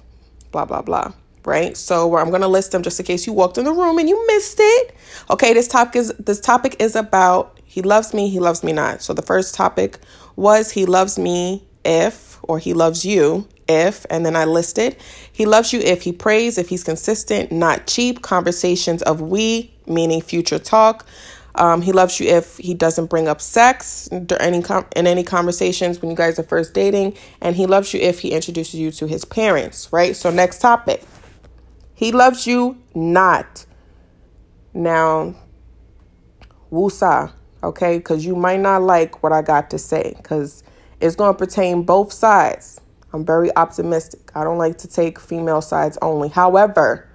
blah, 0.53 0.63
blah, 0.63 0.81
blah. 0.81 1.11
Right? 1.43 1.75
So 1.75 2.07
where 2.07 2.21
I'm 2.21 2.31
gonna 2.31 2.47
list 2.47 2.71
them 2.71 2.83
just 2.83 2.97
in 3.01 3.05
case 3.05 3.27
you 3.27 3.33
walked 3.33 3.57
in 3.57 3.65
the 3.65 3.73
room 3.73 3.99
and 3.99 4.07
you 4.07 4.25
missed 4.27 4.59
it. 4.61 4.95
Okay, 5.29 5.53
this 5.53 5.67
topic 5.67 5.97
is 5.97 6.13
this 6.17 6.39
topic 6.39 6.77
is 6.79 6.95
about 6.95 7.59
he 7.65 7.81
loves 7.81 8.13
me, 8.13 8.29
he 8.29 8.39
loves 8.39 8.63
me 8.63 8.71
not. 8.71 9.01
So 9.01 9.13
the 9.13 9.21
first 9.21 9.53
topic 9.53 9.99
was 10.37 10.71
he 10.71 10.85
loves 10.85 11.19
me 11.19 11.65
if 11.83 12.39
or 12.43 12.59
he 12.59 12.73
loves 12.73 13.03
you 13.03 13.45
if, 13.67 14.05
and 14.09 14.25
then 14.25 14.35
I 14.35 14.45
listed. 14.45 14.95
He 15.31 15.45
loves 15.45 15.73
you 15.73 15.79
if 15.79 16.03
he 16.03 16.11
prays, 16.11 16.57
if 16.57 16.69
he's 16.69 16.83
consistent, 16.83 17.51
not 17.51 17.87
cheap. 17.87 18.21
Conversations 18.21 19.01
of 19.01 19.21
we, 19.21 19.73
meaning 19.87 20.21
future 20.21 20.59
talk. 20.59 21.05
Um, 21.55 21.81
he 21.81 21.91
loves 21.91 22.19
you 22.19 22.27
if 22.27 22.57
he 22.57 22.73
doesn't 22.73 23.07
bring 23.09 23.27
up 23.27 23.39
sex 23.39 24.07
in 24.07 24.27
any 24.31 25.23
conversations 25.23 26.01
when 26.01 26.09
you 26.09 26.17
guys 26.17 26.39
are 26.39 26.43
first 26.43 26.73
dating, 26.73 27.15
and 27.41 27.55
he 27.55 27.65
loves 27.67 27.93
you 27.93 27.99
if 27.99 28.19
he 28.19 28.31
introduces 28.31 28.75
you 28.75 28.91
to 28.91 29.07
his 29.07 29.23
parents. 29.23 29.91
Right. 29.91 30.15
So 30.15 30.31
next 30.31 30.59
topic. 30.59 31.03
He 31.93 32.11
loves 32.11 32.47
you 32.47 32.77
not. 32.95 33.65
Now, 34.73 35.35
woosah, 36.71 37.31
okay? 37.61 37.97
Because 37.97 38.25
you 38.25 38.35
might 38.35 38.59
not 38.59 38.81
like 38.81 39.21
what 39.21 39.31
I 39.31 39.43
got 39.43 39.69
to 39.69 39.77
say, 39.77 40.15
because 40.17 40.63
it's 40.99 41.15
going 41.15 41.33
to 41.33 41.37
pertain 41.37 41.83
both 41.83 42.11
sides. 42.11 42.81
I'm 43.13 43.23
very 43.23 43.55
optimistic. 43.55 44.31
I 44.33 44.43
don't 44.43 44.57
like 44.57 44.79
to 44.79 44.87
take 44.87 45.19
female 45.19 45.61
sides 45.61 45.99
only. 46.01 46.29
However, 46.29 47.07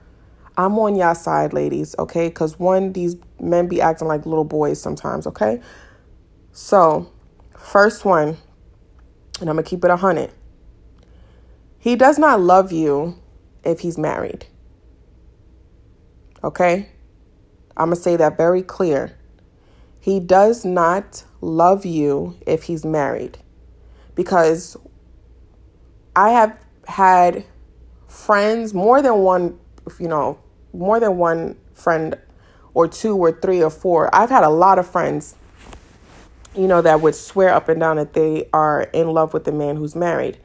I'm 0.56 0.78
on 0.78 0.94
y'all 0.94 1.16
side, 1.16 1.52
ladies, 1.52 1.96
okay? 1.98 2.28
Because 2.28 2.56
one, 2.58 2.92
these 2.92 3.16
men 3.40 3.68
be 3.68 3.80
acting 3.80 4.08
like 4.08 4.26
little 4.26 4.44
boys 4.44 4.80
sometimes, 4.80 5.26
okay? 5.26 5.60
So, 6.52 7.10
first 7.56 8.04
one, 8.04 8.36
and 9.40 9.48
I'm 9.48 9.56
going 9.56 9.64
to 9.64 9.70
keep 9.70 9.84
it 9.84 9.88
a 9.88 9.94
100. 9.94 10.30
He 11.78 11.96
does 11.96 12.18
not 12.18 12.40
love 12.40 12.72
you 12.72 13.18
if 13.64 13.80
he's 13.80 13.96
married. 13.96 14.46
Okay? 16.42 16.88
I'm 17.76 17.88
going 17.88 17.96
to 17.96 18.02
say 18.02 18.16
that 18.16 18.36
very 18.36 18.62
clear. 18.62 19.16
He 20.00 20.18
does 20.18 20.64
not 20.64 21.24
love 21.40 21.86
you 21.86 22.36
if 22.46 22.64
he's 22.64 22.84
married. 22.84 23.38
Because 24.14 24.76
I 26.16 26.30
have 26.30 26.58
had 26.88 27.44
friends, 28.08 28.74
more 28.74 29.00
than 29.02 29.18
one, 29.18 29.58
you 30.00 30.08
know, 30.08 30.40
more 30.72 30.98
than 30.98 31.16
one 31.16 31.56
friend 31.72 32.18
or 32.78 32.86
two 32.86 33.16
or 33.16 33.32
three 33.32 33.60
or 33.62 33.70
four. 33.70 34.08
I've 34.14 34.30
had 34.30 34.44
a 34.44 34.48
lot 34.48 34.78
of 34.78 34.88
friends 34.88 35.34
you 36.58 36.66
know, 36.66 36.82
that 36.82 37.00
would 37.00 37.14
swear 37.14 37.50
up 37.50 37.68
and 37.68 37.78
down 37.80 37.96
that 37.96 38.14
they 38.14 38.48
are 38.52 38.82
in 38.92 39.08
love 39.08 39.32
with 39.32 39.44
the 39.44 39.52
man 39.52 39.76
who's 39.76 39.94
married. 39.94 40.38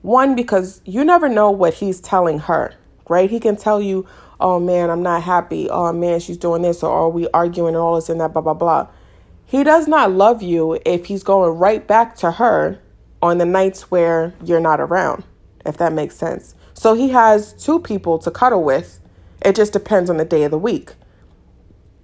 One, 0.00 0.34
because 0.34 0.80
you 0.84 1.04
never 1.04 1.28
know 1.28 1.50
what 1.50 1.74
he's 1.74 2.00
telling 2.00 2.38
her, 2.40 2.74
right? 3.08 3.28
He 3.28 3.38
can 3.40 3.56
tell 3.56 3.80
you, 3.80 4.06
oh 4.40 4.58
man, 4.58 4.88
I'm 4.88 5.02
not 5.02 5.22
happy. 5.22 5.68
Oh 5.68 5.92
man, 5.92 6.20
she's 6.20 6.38
doing 6.38 6.62
this, 6.62 6.82
or 6.82 6.90
are 6.90 7.10
we 7.10 7.28
arguing 7.34 7.74
and 7.74 7.76
all 7.76 7.96
this 7.96 8.08
and 8.08 8.20
that, 8.20 8.32
blah, 8.32 8.42
blah, 8.42 8.54
blah. 8.54 8.88
He 9.44 9.64
does 9.64 9.88
not 9.88 10.12
love 10.12 10.42
you 10.42 10.78
if 10.86 11.06
he's 11.06 11.22
going 11.22 11.58
right 11.58 11.86
back 11.86 12.16
to 12.16 12.32
her 12.32 12.80
on 13.20 13.38
the 13.38 13.46
nights 13.46 13.90
where 13.90 14.32
you're 14.44 14.60
not 14.60 14.80
around, 14.80 15.24
if 15.66 15.76
that 15.78 15.92
makes 15.92 16.16
sense. 16.16 16.54
So 16.72 16.94
he 16.94 17.10
has 17.10 17.52
two 17.52 17.80
people 17.80 18.18
to 18.20 18.30
cuddle 18.30 18.62
with. 18.62 19.00
It 19.44 19.56
just 19.56 19.72
depends 19.72 20.08
on 20.08 20.16
the 20.16 20.24
day 20.24 20.44
of 20.44 20.50
the 20.50 20.58
week. 20.58 20.92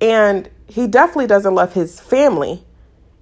And 0.04 0.50
he 0.66 0.86
definitely 0.86 1.28
doesn't 1.28 1.54
love 1.54 1.72
his 1.72 1.98
family 1.98 2.62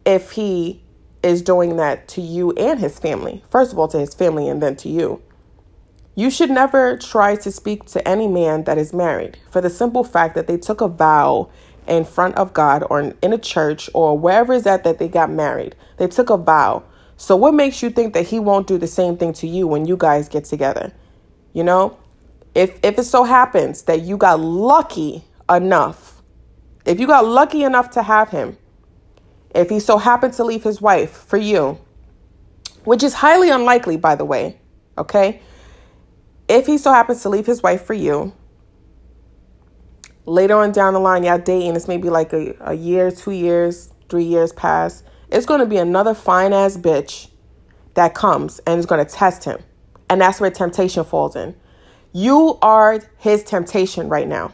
if 0.04 0.32
he 0.32 0.82
is 1.22 1.40
doing 1.40 1.76
that 1.76 2.08
to 2.08 2.20
you 2.20 2.50
and 2.54 2.80
his 2.80 2.98
family. 2.98 3.44
First 3.48 3.72
of 3.72 3.78
all, 3.78 3.86
to 3.86 4.00
his 4.00 4.14
family 4.14 4.48
and 4.48 4.60
then 4.60 4.74
to 4.76 4.88
you. 4.88 5.22
You 6.16 6.28
should 6.28 6.50
never 6.50 6.96
try 6.98 7.36
to 7.36 7.52
speak 7.52 7.84
to 7.86 8.06
any 8.06 8.26
man 8.26 8.64
that 8.64 8.78
is 8.78 8.92
married 8.92 9.38
for 9.48 9.60
the 9.60 9.70
simple 9.70 10.02
fact 10.02 10.34
that 10.34 10.48
they 10.48 10.56
took 10.56 10.80
a 10.80 10.88
vow 10.88 11.50
in 11.86 12.04
front 12.04 12.34
of 12.34 12.52
God 12.52 12.82
or 12.90 13.14
in 13.22 13.32
a 13.32 13.38
church 13.38 13.88
or 13.94 14.18
wherever 14.18 14.52
is 14.52 14.64
that 14.64 14.82
that 14.82 14.98
they 14.98 15.06
got 15.06 15.30
married. 15.30 15.76
They 15.98 16.08
took 16.08 16.30
a 16.30 16.36
vow. 16.36 16.82
So 17.16 17.36
what 17.36 17.54
makes 17.54 17.80
you 17.80 17.90
think 17.90 18.12
that 18.14 18.26
he 18.26 18.40
won't 18.40 18.66
do 18.66 18.76
the 18.76 18.88
same 18.88 19.16
thing 19.16 19.32
to 19.34 19.46
you 19.46 19.68
when 19.68 19.86
you 19.86 19.96
guys 19.96 20.28
get 20.28 20.46
together? 20.46 20.92
You 21.52 21.62
know? 21.62 21.96
If 22.56 22.80
if 22.82 22.98
it 22.98 23.04
so 23.04 23.22
happens 23.22 23.82
that 23.82 24.00
you 24.00 24.16
got 24.16 24.40
lucky 24.40 25.24
enough, 25.48 26.11
if 26.84 26.98
you 26.98 27.06
got 27.06 27.24
lucky 27.24 27.62
enough 27.62 27.90
to 27.90 28.02
have 28.02 28.30
him, 28.30 28.56
if 29.54 29.68
he 29.68 29.80
so 29.80 29.98
happened 29.98 30.32
to 30.34 30.44
leave 30.44 30.62
his 30.64 30.80
wife 30.80 31.10
for 31.10 31.36
you, 31.36 31.78
which 32.84 33.02
is 33.02 33.14
highly 33.14 33.50
unlikely, 33.50 33.96
by 33.96 34.14
the 34.14 34.24
way, 34.24 34.58
okay? 34.98 35.40
If 36.48 36.66
he 36.66 36.78
so 36.78 36.92
happens 36.92 37.22
to 37.22 37.28
leave 37.28 37.46
his 37.46 37.62
wife 37.62 37.84
for 37.84 37.94
you, 37.94 38.32
later 40.26 40.54
on 40.56 40.72
down 40.72 40.94
the 40.94 41.00
line, 41.00 41.24
y'all 41.24 41.38
dating, 41.38 41.76
it's 41.76 41.88
maybe 41.88 42.10
like 42.10 42.32
a, 42.32 42.54
a 42.60 42.74
year, 42.74 43.10
two 43.10 43.30
years, 43.30 43.92
three 44.08 44.24
years 44.24 44.52
past, 44.52 45.04
it's 45.30 45.46
to 45.60 45.66
be 45.66 45.76
another 45.76 46.14
fine 46.14 46.52
ass 46.52 46.76
bitch 46.76 47.28
that 47.94 48.14
comes 48.14 48.58
and 48.66 48.78
is 48.78 48.86
to 49.04 49.10
test 49.10 49.44
him. 49.44 49.62
And 50.10 50.20
that's 50.20 50.40
where 50.40 50.50
temptation 50.50 51.04
falls 51.04 51.36
in. 51.36 51.54
You 52.12 52.58
are 52.60 53.00
his 53.16 53.44
temptation 53.44 54.08
right 54.08 54.28
now. 54.28 54.52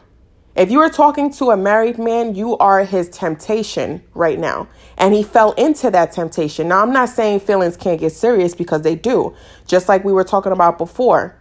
If 0.59 0.69
you 0.71 0.81
are 0.81 0.89
talking 0.89 1.31
to 1.35 1.51
a 1.51 1.57
married 1.57 1.97
man, 1.97 2.35
you 2.35 2.57
are 2.57 2.83
his 2.83 3.07
temptation 3.07 4.03
right 4.13 4.37
now. 4.37 4.67
And 4.97 5.13
he 5.13 5.23
fell 5.23 5.53
into 5.53 5.89
that 5.89 6.11
temptation. 6.11 6.67
Now, 6.67 6.81
I'm 6.81 6.91
not 6.91 7.07
saying 7.07 7.39
feelings 7.39 7.77
can't 7.77 7.97
get 7.97 8.11
serious 8.11 8.55
because 8.55 8.81
they 8.81 8.95
do. 8.95 9.33
Just 9.67 9.87
like 9.87 10.03
we 10.03 10.11
were 10.11 10.25
talking 10.25 10.51
about 10.51 10.77
before, 10.77 11.39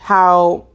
how 0.00 0.66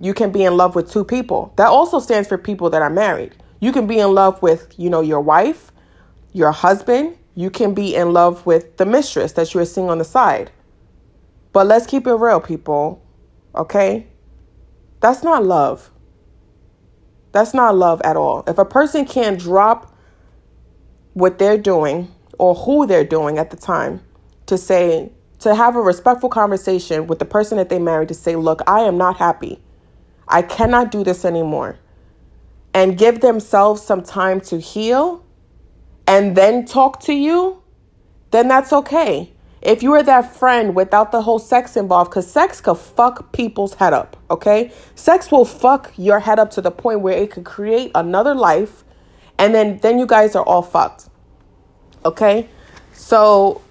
you 0.00 0.14
can 0.14 0.32
be 0.32 0.42
in 0.42 0.56
love 0.56 0.74
with 0.74 0.90
two 0.90 1.04
people. 1.04 1.54
That 1.56 1.68
also 1.68 2.00
stands 2.00 2.26
for 2.26 2.38
people 2.38 2.70
that 2.70 2.82
are 2.82 2.90
married. 2.90 3.36
You 3.60 3.70
can 3.70 3.86
be 3.86 4.00
in 4.00 4.12
love 4.12 4.42
with, 4.42 4.74
you 4.76 4.90
know, 4.90 5.00
your 5.00 5.20
wife, 5.20 5.70
your 6.32 6.50
husband. 6.50 7.16
You 7.36 7.50
can 7.50 7.72
be 7.72 7.94
in 7.94 8.14
love 8.14 8.44
with 8.46 8.78
the 8.78 8.84
mistress 8.84 9.30
that 9.34 9.54
you 9.54 9.60
are 9.60 9.64
seeing 9.64 9.90
on 9.90 9.98
the 9.98 10.04
side. 10.04 10.50
But 11.52 11.68
let's 11.68 11.86
keep 11.86 12.08
it 12.08 12.14
real, 12.14 12.40
people. 12.40 13.00
Okay? 13.54 14.08
That's 14.98 15.22
not 15.22 15.44
love. 15.44 15.92
That's 17.36 17.52
not 17.52 17.76
love 17.76 18.00
at 18.02 18.16
all. 18.16 18.44
If 18.46 18.56
a 18.56 18.64
person 18.64 19.04
can't 19.04 19.38
drop 19.38 19.94
what 21.12 21.38
they're 21.38 21.58
doing 21.58 22.10
or 22.38 22.54
who 22.54 22.86
they're 22.86 23.04
doing 23.04 23.36
at 23.36 23.50
the 23.50 23.58
time 23.58 24.00
to 24.46 24.56
say, 24.56 25.12
to 25.40 25.54
have 25.54 25.76
a 25.76 25.82
respectful 25.82 26.30
conversation 26.30 27.06
with 27.06 27.18
the 27.18 27.26
person 27.26 27.58
that 27.58 27.68
they 27.68 27.78
married 27.78 28.08
to 28.08 28.14
say, 28.14 28.36
look, 28.36 28.62
I 28.66 28.80
am 28.84 28.96
not 28.96 29.18
happy. 29.18 29.60
I 30.26 30.40
cannot 30.40 30.90
do 30.90 31.04
this 31.04 31.26
anymore. 31.26 31.78
And 32.72 32.96
give 32.96 33.20
themselves 33.20 33.82
some 33.82 34.02
time 34.02 34.40
to 34.40 34.58
heal 34.58 35.22
and 36.06 36.38
then 36.38 36.64
talk 36.64 37.00
to 37.00 37.12
you, 37.12 37.62
then 38.30 38.48
that's 38.48 38.72
okay. 38.72 39.30
If 39.62 39.82
you 39.82 39.92
are 39.94 40.02
that 40.02 40.36
friend 40.36 40.74
without 40.74 41.12
the 41.12 41.22
whole 41.22 41.38
sex 41.38 41.76
involved, 41.76 42.10
because 42.10 42.30
sex 42.30 42.60
could 42.60 42.76
fuck 42.76 43.32
people's 43.32 43.74
head 43.74 43.92
up, 43.92 44.16
okay? 44.30 44.72
Sex 44.94 45.32
will 45.32 45.44
fuck 45.44 45.92
your 45.96 46.20
head 46.20 46.38
up 46.38 46.50
to 46.52 46.60
the 46.60 46.70
point 46.70 47.00
where 47.00 47.16
it 47.16 47.30
could 47.30 47.44
create 47.44 47.90
another 47.94 48.34
life, 48.34 48.84
and 49.38 49.54
then 49.54 49.78
then 49.78 49.98
you 49.98 50.06
guys 50.06 50.36
are 50.36 50.44
all 50.44 50.62
fucked, 50.62 51.08
okay? 52.04 52.48
So 52.92 53.62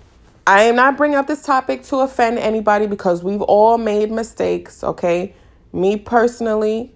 I 0.48 0.64
am 0.64 0.76
not 0.76 0.98
bringing 0.98 1.18
up 1.18 1.28
this 1.28 1.44
topic 1.44 1.84
to 1.86 1.98
offend 1.98 2.40
anybody 2.40 2.88
because 2.88 3.24
we've 3.24 3.42
all 3.42 3.78
made 3.78 4.12
mistakes, 4.12 4.84
okay? 4.84 5.36
Me 5.72 5.98
personally, 5.98 6.94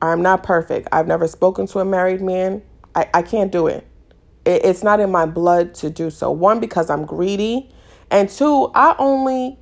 I'm 0.00 0.22
not 0.22 0.42
perfect. 0.42 0.88
I've 0.90 1.06
never 1.06 1.28
spoken 1.28 1.66
to 1.68 1.78
a 1.80 1.84
married 1.84 2.20
man. 2.20 2.62
I, 2.94 3.08
I 3.14 3.22
can't 3.22 3.52
do 3.52 3.66
it. 3.68 3.86
it. 4.44 4.64
It's 4.64 4.82
not 4.82 5.00
in 5.00 5.10
my 5.10 5.26
blood 5.26 5.74
to 5.76 5.90
do 5.90 6.10
so. 6.10 6.30
One, 6.30 6.60
because 6.60 6.90
I'm 6.90 7.04
greedy 7.04 7.72
and 8.12 8.28
two, 8.28 8.70
I 8.74 8.94
only 8.98 9.58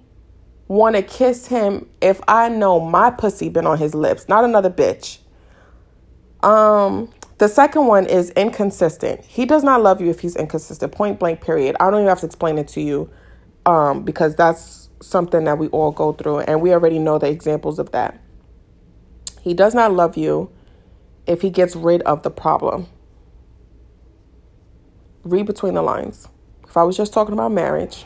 want 0.68 0.96
to 0.96 1.02
kiss 1.02 1.46
him 1.46 1.88
if 2.00 2.20
I 2.28 2.48
know 2.48 2.80
my 2.80 3.10
pussy 3.10 3.48
been 3.48 3.66
on 3.66 3.78
his 3.78 3.94
lips, 3.94 4.28
not 4.28 4.44
another 4.44 4.70
bitch. 4.70 5.18
Um, 6.42 7.12
the 7.38 7.48
second 7.48 7.86
one 7.86 8.06
is 8.06 8.30
inconsistent. 8.30 9.24
He 9.24 9.46
does 9.46 9.64
not 9.64 9.82
love 9.82 10.00
you 10.00 10.10
if 10.10 10.20
he's 10.20 10.36
inconsistent. 10.36 10.92
Point 10.92 11.18
blank, 11.18 11.40
period. 11.40 11.76
I 11.80 11.90
don't 11.90 12.00
even 12.00 12.08
have 12.08 12.20
to 12.20 12.26
explain 12.26 12.58
it 12.58 12.68
to 12.68 12.80
you 12.80 13.10
um, 13.66 14.02
because 14.04 14.36
that's 14.36 14.90
something 15.00 15.44
that 15.44 15.58
we 15.58 15.68
all 15.68 15.92
go 15.92 16.12
through, 16.12 16.40
and 16.40 16.60
we 16.60 16.72
already 16.72 16.98
know 16.98 17.18
the 17.18 17.28
examples 17.28 17.78
of 17.78 17.92
that. 17.92 18.20
He 19.40 19.54
does 19.54 19.74
not 19.74 19.92
love 19.92 20.16
you 20.16 20.50
if 21.26 21.40
he 21.40 21.50
gets 21.50 21.74
rid 21.74 22.02
of 22.02 22.22
the 22.22 22.30
problem. 22.30 22.88
Read 25.22 25.46
between 25.46 25.74
the 25.74 25.82
lines. 25.82 26.28
If 26.66 26.76
I 26.76 26.82
was 26.82 26.96
just 26.96 27.12
talking 27.12 27.32
about 27.32 27.52
marriage, 27.52 28.04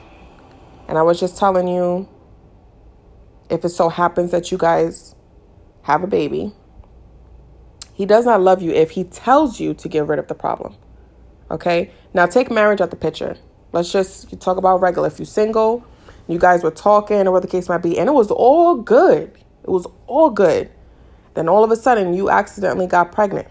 and 0.89 0.99
I 0.99 1.03
was 1.03 1.19
just 1.21 1.39
telling 1.39 1.69
you 1.69 2.09
if 3.51 3.65
it 3.65 3.71
so 3.71 3.89
happens 3.89 4.31
that 4.31 4.51
you 4.51 4.59
guys 4.59 5.15
have 5.83 6.03
a 6.03 6.07
baby, 6.07 6.53
he 7.93 8.07
does 8.07 8.25
not 8.25 8.41
love 8.41 8.63
you 8.63 8.73
if 8.73 8.91
he 8.91 9.05
tells 9.05 9.61
you 9.61 9.75
to 9.75 9.89
get 9.89 10.07
rid 10.07 10.19
of 10.19 10.29
the 10.29 10.35
problem. 10.35 10.75
Okay? 11.51 11.91
Now 12.13 12.27
take 12.27 12.51
marriage 12.51 12.81
out 12.81 12.91
the 12.91 12.97
picture. 12.97 13.37
Let's 13.73 13.93
just 13.93 14.41
talk 14.41 14.57
about 14.57 14.81
regular. 14.81 15.09
If 15.09 15.19
you're 15.19 15.27
single, 15.27 15.85
you 16.27 16.39
guys 16.39 16.63
were 16.63 16.71
talking 16.71 17.27
or 17.27 17.33
whatever 17.33 17.41
the 17.41 17.49
case 17.49 17.69
might 17.69 17.79
be, 17.79 17.99
and 17.99 18.09
it 18.09 18.13
was 18.13 18.31
all 18.31 18.77
good. 18.77 19.33
It 19.63 19.71
was 19.71 19.87
all 20.07 20.31
good. 20.31 20.71
Then 21.35 21.49
all 21.49 21.65
of 21.65 21.71
a 21.71 21.77
sudden 21.77 22.15
you 22.15 22.31
accidentally 22.31 22.87
got 22.87 23.13
pregnant. 23.13 23.49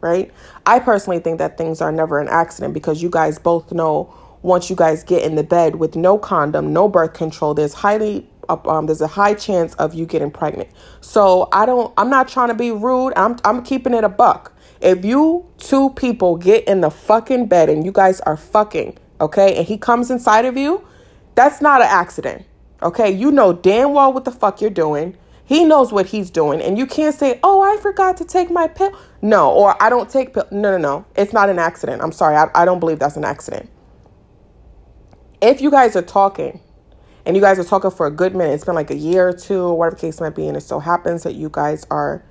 Right? 0.00 0.32
I 0.66 0.78
personally 0.78 1.20
think 1.20 1.38
that 1.38 1.56
things 1.56 1.80
are 1.80 1.92
never 1.92 2.18
an 2.18 2.28
accident 2.28 2.74
because 2.74 3.02
you 3.02 3.08
guys 3.08 3.38
both 3.38 3.72
know 3.72 4.12
once 4.42 4.68
you 4.68 4.76
guys 4.76 5.04
get 5.04 5.22
in 5.22 5.36
the 5.36 5.44
bed 5.44 5.76
with 5.76 5.96
no 5.96 6.18
condom, 6.18 6.72
no 6.72 6.88
birth 6.88 7.14
control, 7.14 7.54
there's 7.54 7.74
highly 7.74 8.28
um, 8.48 8.86
there's 8.86 9.00
a 9.00 9.06
high 9.06 9.34
chance 9.34 9.74
of 9.74 9.94
you 9.94 10.04
getting 10.04 10.30
pregnant. 10.30 10.68
So 11.00 11.48
I 11.52 11.64
don't 11.64 11.92
I'm 11.96 12.10
not 12.10 12.28
trying 12.28 12.48
to 12.48 12.54
be 12.54 12.70
rude. 12.70 13.12
I'm 13.16 13.36
I'm 13.44 13.62
keeping 13.62 13.94
it 13.94 14.04
a 14.04 14.08
buck. 14.08 14.52
If 14.80 15.04
you 15.04 15.46
two 15.58 15.90
people 15.90 16.36
get 16.36 16.66
in 16.66 16.80
the 16.80 16.90
fucking 16.90 17.46
bed 17.46 17.68
and 17.68 17.84
you 17.84 17.92
guys 17.92 18.20
are 18.22 18.36
fucking, 18.36 18.98
okay, 19.20 19.56
and 19.56 19.66
he 19.66 19.78
comes 19.78 20.10
inside 20.10 20.44
of 20.44 20.56
you, 20.56 20.84
that's 21.36 21.60
not 21.62 21.80
an 21.80 21.88
accident. 21.88 22.44
Okay? 22.82 23.10
You 23.10 23.30
know 23.30 23.52
damn 23.52 23.92
well 23.92 24.12
what 24.12 24.24
the 24.24 24.32
fuck 24.32 24.60
you're 24.60 24.70
doing. 24.70 25.16
He 25.44 25.64
knows 25.64 25.92
what 25.92 26.06
he's 26.06 26.30
doing, 26.30 26.62
and 26.62 26.78
you 26.78 26.86
can't 26.86 27.14
say, 27.14 27.38
"Oh, 27.42 27.60
I 27.60 27.76
forgot 27.80 28.16
to 28.18 28.24
take 28.24 28.50
my 28.50 28.68
pill." 28.68 28.96
No, 29.20 29.50
or 29.50 29.80
I 29.82 29.90
don't 29.90 30.08
take 30.08 30.32
pill. 30.32 30.46
No, 30.50 30.70
no, 30.70 30.78
no. 30.78 31.04
It's 31.14 31.32
not 31.32 31.50
an 31.50 31.58
accident. 31.58 32.00
I'm 32.00 32.12
sorry. 32.12 32.36
I, 32.36 32.48
I 32.54 32.64
don't 32.64 32.80
believe 32.80 32.98
that's 32.98 33.16
an 33.16 33.24
accident 33.24 33.68
if 35.42 35.60
you 35.60 35.70
guys 35.70 35.96
are 35.96 36.02
talking 36.02 36.60
and 37.26 37.36
you 37.36 37.42
guys 37.42 37.58
are 37.58 37.64
talking 37.64 37.90
for 37.90 38.06
a 38.06 38.10
good 38.10 38.34
minute, 38.34 38.54
it's 38.54 38.64
been 38.64 38.76
like 38.76 38.90
a 38.90 38.96
year 38.96 39.28
or 39.28 39.32
two 39.32 39.60
or 39.60 39.76
whatever 39.76 39.96
case 39.96 40.20
might 40.20 40.34
be, 40.34 40.46
and 40.46 40.56
it 40.56 40.62
so 40.62 40.78
happens 40.78 41.24
that 41.24 41.34
you 41.34 41.50
guys 41.50 41.84
are, 41.90 42.24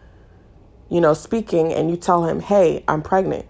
you 0.89 1.01
know, 1.01 1.13
speaking 1.13 1.73
and 1.73 1.91
you 1.91 1.97
tell 1.97 2.25
him, 2.25 2.39
hey, 2.39 2.83
I'm 2.87 3.01
pregnant. 3.01 3.45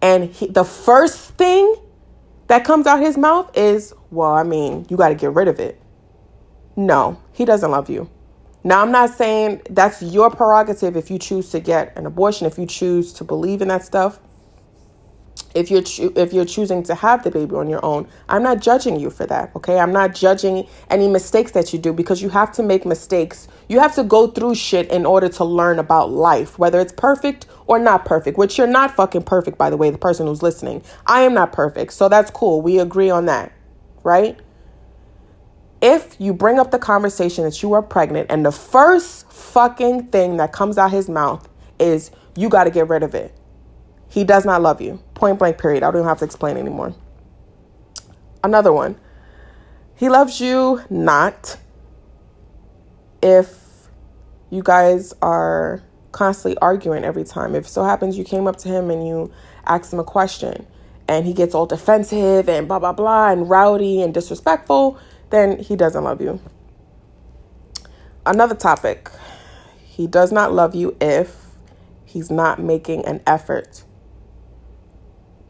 And 0.00 0.30
he, 0.30 0.46
the 0.46 0.64
first 0.64 1.34
thing 1.34 1.76
that 2.46 2.64
comes 2.64 2.86
out 2.86 3.00
his 3.00 3.18
mouth 3.18 3.50
is, 3.56 3.92
well, 4.10 4.32
I 4.32 4.44
mean, 4.44 4.86
you 4.88 4.96
got 4.96 5.10
to 5.10 5.14
get 5.14 5.32
rid 5.32 5.48
of 5.48 5.60
it. 5.60 5.80
No, 6.76 7.20
he 7.32 7.44
doesn't 7.44 7.70
love 7.70 7.90
you. 7.90 8.08
Now, 8.62 8.82
I'm 8.82 8.92
not 8.92 9.10
saying 9.10 9.62
that's 9.70 10.02
your 10.02 10.30
prerogative 10.30 10.96
if 10.96 11.10
you 11.10 11.18
choose 11.18 11.50
to 11.50 11.60
get 11.60 11.96
an 11.96 12.06
abortion, 12.06 12.46
if 12.46 12.58
you 12.58 12.66
choose 12.66 13.12
to 13.14 13.24
believe 13.24 13.62
in 13.62 13.68
that 13.68 13.84
stuff. 13.84 14.20
If 15.54 15.70
you're 15.70 15.82
cho- 15.82 16.12
if 16.16 16.32
you're 16.32 16.44
choosing 16.44 16.82
to 16.82 16.94
have 16.94 17.24
the 17.24 17.30
baby 17.30 17.54
on 17.54 17.68
your 17.68 17.84
own 17.84 18.06
i'm 18.28 18.42
not 18.42 18.60
judging 18.60 18.98
you 18.98 19.10
for 19.10 19.26
that 19.26 19.50
okay? 19.56 19.78
I'm 19.78 19.92
not 19.92 20.14
judging 20.14 20.66
any 20.88 21.08
mistakes 21.08 21.52
that 21.52 21.72
you 21.72 21.78
do 21.78 21.92
because 21.92 22.22
you 22.22 22.30
have 22.30 22.52
to 22.52 22.62
make 22.62 22.86
mistakes. 22.86 23.46
You 23.68 23.78
have 23.80 23.94
to 23.94 24.02
go 24.02 24.26
through 24.26 24.54
shit 24.54 24.90
in 24.90 25.06
order 25.06 25.28
to 25.28 25.44
learn 25.44 25.78
about 25.78 26.10
life 26.10 26.58
whether 26.58 26.80
it's 26.80 26.92
perfect 26.92 27.46
or 27.66 27.78
not 27.78 28.04
perfect 28.04 28.38
which 28.38 28.58
you're 28.58 28.66
not 28.66 28.96
fucking 28.96 29.22
perfect 29.22 29.58
by 29.58 29.70
the 29.70 29.76
way 29.76 29.90
the 29.90 29.98
person 29.98 30.26
who's 30.26 30.42
listening. 30.42 30.82
I 31.06 31.22
am 31.22 31.34
not 31.34 31.52
perfect 31.52 31.92
so 31.92 32.08
that's 32.08 32.30
cool. 32.30 32.62
We 32.62 32.78
agree 32.78 33.10
on 33.10 33.26
that 33.26 33.52
right? 34.02 34.38
If 35.82 36.16
you 36.18 36.32
bring 36.34 36.58
up 36.58 36.70
the 36.70 36.78
conversation 36.78 37.44
that 37.44 37.62
you 37.62 37.72
are 37.74 37.82
pregnant 37.82 38.30
and 38.30 38.44
the 38.44 38.52
first 38.52 39.30
fucking 39.30 40.08
thing 40.08 40.36
that 40.38 40.52
comes 40.52 40.78
out 40.78 40.90
his 40.90 41.08
mouth 41.08 41.48
is 41.78 42.10
you 42.36 42.48
got 42.48 42.64
to 42.64 42.70
get 42.70 42.88
rid 42.88 43.02
of 43.02 43.14
it 43.14 43.34
he 44.10 44.24
does 44.24 44.44
not 44.44 44.60
love 44.60 44.80
you. 44.80 45.00
Point 45.14 45.38
blank, 45.38 45.56
period. 45.56 45.84
I 45.84 45.86
don't 45.86 46.00
even 46.00 46.08
have 46.08 46.18
to 46.18 46.24
explain 46.24 46.56
anymore. 46.56 46.94
Another 48.42 48.72
one. 48.72 48.98
He 49.94 50.08
loves 50.08 50.40
you 50.40 50.82
not 50.90 51.58
if 53.22 53.88
you 54.50 54.62
guys 54.64 55.14
are 55.22 55.82
constantly 56.10 56.58
arguing 56.58 57.04
every 57.04 57.22
time. 57.22 57.54
If 57.54 57.68
so 57.68 57.84
happens 57.84 58.18
you 58.18 58.24
came 58.24 58.48
up 58.48 58.56
to 58.56 58.68
him 58.68 58.90
and 58.90 59.06
you 59.06 59.30
asked 59.64 59.92
him 59.92 60.00
a 60.00 60.04
question 60.04 60.66
and 61.06 61.24
he 61.24 61.32
gets 61.32 61.54
all 61.54 61.66
defensive 61.66 62.48
and 62.48 62.66
blah, 62.66 62.80
blah, 62.80 62.92
blah, 62.92 63.30
and 63.30 63.48
rowdy 63.48 64.02
and 64.02 64.12
disrespectful, 64.12 64.98
then 65.30 65.60
he 65.60 65.76
doesn't 65.76 66.02
love 66.02 66.20
you. 66.20 66.40
Another 68.26 68.56
topic. 68.56 69.08
He 69.84 70.08
does 70.08 70.32
not 70.32 70.52
love 70.52 70.74
you 70.74 70.96
if 71.00 71.46
he's 72.04 72.28
not 72.30 72.58
making 72.58 73.04
an 73.04 73.20
effort 73.24 73.84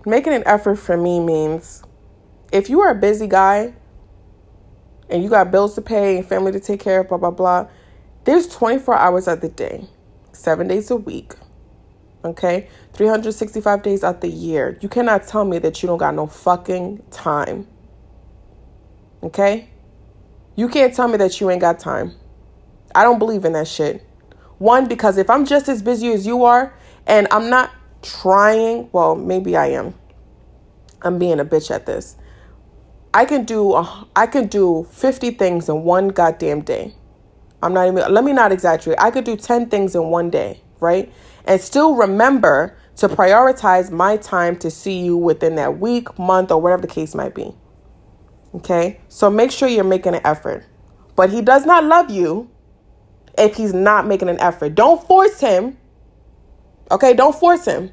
making 0.06 0.32
an 0.32 0.42
effort 0.46 0.76
for 0.76 0.96
me 0.96 1.20
means 1.20 1.82
if 2.52 2.68
you 2.68 2.80
are 2.80 2.90
a 2.90 2.94
busy 2.94 3.26
guy 3.26 3.74
and 5.08 5.22
you 5.22 5.28
got 5.28 5.50
bills 5.50 5.74
to 5.74 5.82
pay 5.82 6.18
and 6.18 6.26
family 6.26 6.52
to 6.52 6.60
take 6.60 6.80
care 6.80 7.00
of, 7.00 7.08
blah, 7.08 7.18
blah, 7.18 7.30
blah, 7.30 7.68
there's 8.24 8.46
24 8.48 8.96
hours 8.96 9.28
of 9.28 9.40
the 9.40 9.48
day, 9.48 9.86
seven 10.32 10.68
days 10.68 10.90
a 10.90 10.96
week, 10.96 11.34
okay? 12.24 12.68
365 12.92 13.82
days 13.82 14.04
out 14.04 14.20
the 14.20 14.28
year. 14.28 14.78
You 14.80 14.88
cannot 14.88 15.26
tell 15.26 15.44
me 15.44 15.58
that 15.58 15.82
you 15.82 15.86
don't 15.86 15.98
got 15.98 16.14
no 16.14 16.26
fucking 16.26 17.02
time, 17.10 17.66
okay? 19.22 19.68
You 20.56 20.68
can't 20.68 20.94
tell 20.94 21.08
me 21.08 21.16
that 21.16 21.40
you 21.40 21.50
ain't 21.50 21.60
got 21.60 21.78
time. 21.78 22.14
I 22.94 23.02
don't 23.02 23.18
believe 23.18 23.44
in 23.44 23.52
that 23.52 23.68
shit. 23.68 24.04
One, 24.58 24.86
because 24.86 25.16
if 25.16 25.30
I'm 25.30 25.46
just 25.46 25.68
as 25.68 25.82
busy 25.82 26.12
as 26.12 26.26
you 26.26 26.44
are 26.44 26.74
and 27.06 27.26
I'm 27.30 27.48
not 27.48 27.70
trying, 28.02 28.88
well, 28.92 29.14
maybe 29.14 29.56
I 29.56 29.66
am. 29.68 29.94
I'm 31.02 31.18
being 31.18 31.40
a 31.40 31.44
bitch 31.44 31.70
at 31.70 31.86
this. 31.86 32.16
I 33.12 33.24
can 33.24 33.44
do 33.44 33.72
uh, 33.72 34.04
I 34.14 34.26
can 34.26 34.46
do 34.46 34.86
50 34.90 35.32
things 35.32 35.68
in 35.68 35.82
one 35.82 36.08
goddamn 36.08 36.60
day. 36.60 36.94
I'm 37.62 37.72
not 37.74 37.88
even 37.88 38.12
let 38.12 38.24
me 38.24 38.32
not 38.32 38.52
exaggerate. 38.52 38.98
I 39.00 39.10
could 39.10 39.24
do 39.24 39.36
10 39.36 39.68
things 39.68 39.94
in 39.94 40.04
one 40.10 40.30
day, 40.30 40.62
right? 40.78 41.12
And 41.44 41.60
still 41.60 41.94
remember 41.96 42.76
to 42.96 43.08
prioritize 43.08 43.90
my 43.90 44.16
time 44.18 44.56
to 44.58 44.70
see 44.70 45.00
you 45.00 45.16
within 45.16 45.56
that 45.56 45.78
week, 45.78 46.18
month, 46.18 46.52
or 46.52 46.60
whatever 46.60 46.82
the 46.82 46.88
case 46.88 47.14
might 47.14 47.34
be. 47.34 47.54
Okay? 48.54 49.00
So 49.08 49.30
make 49.30 49.50
sure 49.50 49.68
you're 49.68 49.84
making 49.84 50.14
an 50.14 50.20
effort. 50.24 50.66
But 51.16 51.30
he 51.30 51.40
does 51.42 51.66
not 51.66 51.84
love 51.84 52.10
you 52.10 52.50
if 53.38 53.56
he's 53.56 53.72
not 53.72 54.06
making 54.06 54.28
an 54.28 54.38
effort. 54.38 54.74
Don't 54.74 55.02
force 55.06 55.40
him 55.40 55.78
Okay, 56.90 57.14
don't 57.14 57.34
force 57.34 57.64
him. 57.64 57.92